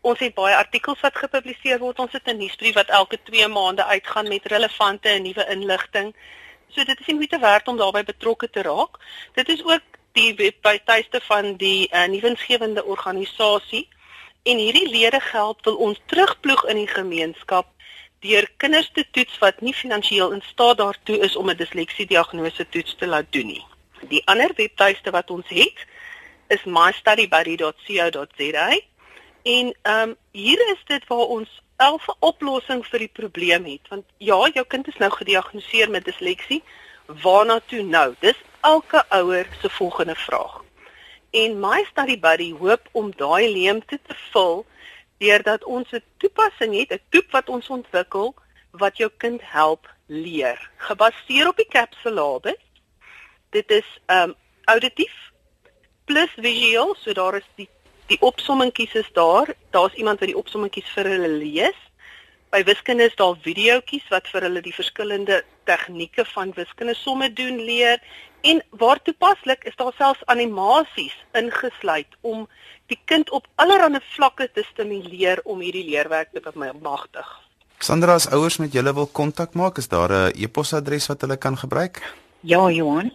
Ons 0.00 0.18
het 0.18 0.34
baie 0.34 0.56
artikels 0.56 1.00
wat 1.00 1.16
gepubliseer 1.16 1.78
word. 1.78 1.98
Ons 1.98 2.12
het 2.12 2.26
'n 2.26 2.36
nuusbrief 2.36 2.74
wat 2.74 2.88
elke 2.88 3.22
2 3.22 3.48
maande 3.48 3.84
uitgaan 3.84 4.28
met 4.28 4.46
relevante 4.46 5.08
en 5.08 5.22
nuwe 5.22 5.46
inligting. 5.48 6.14
So 6.68 6.84
dit 6.84 7.00
is 7.00 7.06
nie 7.06 7.16
moeite 7.16 7.38
werd 7.38 7.68
om 7.68 7.76
daarbey 7.76 8.04
betrokke 8.04 8.50
te 8.50 8.62
raak. 8.62 8.98
Dit 9.32 9.48
is 9.48 9.64
ook 9.64 9.82
die 10.12 10.34
webtuiste 10.34 11.20
van 11.20 11.56
die 11.56 11.88
uh, 11.92 12.04
nuwensgewende 12.04 12.84
organisasie 12.84 13.88
en 14.42 14.56
hierdie 14.56 14.88
lede 14.88 15.20
geld 15.20 15.64
wil 15.64 15.76
ons 15.76 16.00
terugploeg 16.06 16.64
in 16.64 16.76
die 16.76 16.90
gemeenskap 16.90 17.66
deur 18.20 18.48
kinders 18.56 18.90
te 18.92 19.04
toets 19.10 19.38
wat 19.38 19.60
nie 19.60 19.74
finansiëel 19.74 20.32
in 20.32 20.42
staat 20.42 20.78
daartoe 20.78 21.18
is 21.18 21.36
om 21.36 21.50
'n 21.50 21.56
disleksie 21.56 22.06
diagnose 22.06 22.68
toets 22.68 22.94
te 22.98 23.06
laat 23.06 23.26
doen 23.30 23.46
nie. 23.46 23.64
Die 24.08 24.26
ander 24.26 24.50
webtuiste 24.56 25.10
wat 25.10 25.30
ons 25.30 25.48
het 25.48 25.86
is 26.48 26.64
mystudybuddy.co.za 26.64 28.80
en 29.42 29.74
ehm 29.82 30.08
um, 30.08 30.16
hier 30.30 30.70
is 30.72 30.82
dit 30.86 31.06
waar 31.06 31.28
ons 31.38 31.62
'n 31.78 32.00
oplossing 32.18 32.86
vir 32.86 32.98
die 32.98 33.12
probleem 33.12 33.64
het 33.64 33.88
want 33.88 34.04
ja, 34.18 34.50
jou 34.54 34.66
kind 34.66 34.88
is 34.88 34.96
nou 34.96 35.10
gediagnoseer 35.10 35.90
met 35.90 36.04
disleksie. 36.04 36.62
Waarna 37.06 37.60
toe 37.66 37.82
nou? 37.82 38.14
Dis 38.20 38.36
elke 38.60 39.04
ouer 39.08 39.46
se 39.60 39.70
volgende 39.70 40.14
vraag. 40.14 40.64
En 41.30 41.60
my 41.60 41.84
study 41.90 42.20
buddy 42.20 42.52
hoop 42.52 42.88
om 42.92 43.12
daai 43.16 43.52
leemte 43.52 44.00
te 44.06 44.14
vul 44.32 44.66
deurdat 45.18 45.64
ons 45.64 45.90
'n 45.92 46.02
toepassing 46.16 46.74
het, 46.74 46.92
'n 46.92 47.00
toep 47.08 47.30
wat 47.30 47.48
ons 47.48 47.68
ontwikkel 47.68 48.34
wat 48.70 48.96
jou 48.96 49.10
kind 49.16 49.40
help 49.42 49.88
leer, 50.06 50.70
gebaseer 50.76 51.48
op 51.48 51.56
die 51.56 51.68
kapsulabus. 51.68 52.62
Dit 53.50 53.70
is 53.70 53.88
um 54.06 54.34
auditief 54.64 55.14
plus 56.04 56.30
visueel, 56.36 56.94
so 56.98 57.12
daar 57.12 57.36
is 57.36 57.48
die 57.54 57.68
die 58.08 58.20
opsommingkies 58.20 58.94
is 58.94 59.08
daar. 59.12 59.54
Daar's 59.70 59.94
iemand 59.94 60.18
wat 60.18 60.28
die 60.28 60.38
opsommingkies 60.38 60.88
vir 60.96 61.04
hulle 61.04 61.28
lees. 61.28 61.76
By 62.48 62.62
wiskunde 62.64 63.04
is 63.04 63.16
daar 63.20 63.36
videoetjies 63.44 64.06
wat 64.08 64.28
vir 64.32 64.46
hulle 64.46 64.62
die 64.64 64.72
verskillende 64.72 65.42
tegnieke 65.68 66.24
van 66.24 66.54
wiskunde 66.56 66.94
somme 66.96 67.28
doen 67.32 67.60
leer 67.60 68.00
En 68.40 68.64
waar 68.70 69.02
toepaslik 69.02 69.64
is 69.64 69.76
daar 69.76 69.92
selfs 69.96 70.26
animasies 70.26 71.24
ingesluit 71.32 72.06
om 72.20 72.48
die 72.86 73.00
kind 73.04 73.30
op 73.30 73.46
allerlei 73.54 74.00
vlakke 74.14 74.50
te 74.52 74.64
stimuleer 74.70 75.40
om 75.44 75.60
hierdie 75.60 75.90
leerwerk 75.90 76.28
te 76.32 76.40
bemagtig. 76.40 77.40
Sandra, 77.78 78.14
as 78.14 78.30
ouers 78.30 78.56
met 78.58 78.72
julle 78.72 78.94
wil 78.94 79.06
kontak 79.06 79.54
maak, 79.54 79.78
is 79.78 79.88
daar 79.88 80.12
'n 80.12 80.32
e-posadres 80.34 81.06
wat 81.06 81.20
hulle 81.20 81.36
kan 81.36 81.58
gebruik? 81.58 82.14
Ja, 82.40 82.70
Johan. 82.70 83.12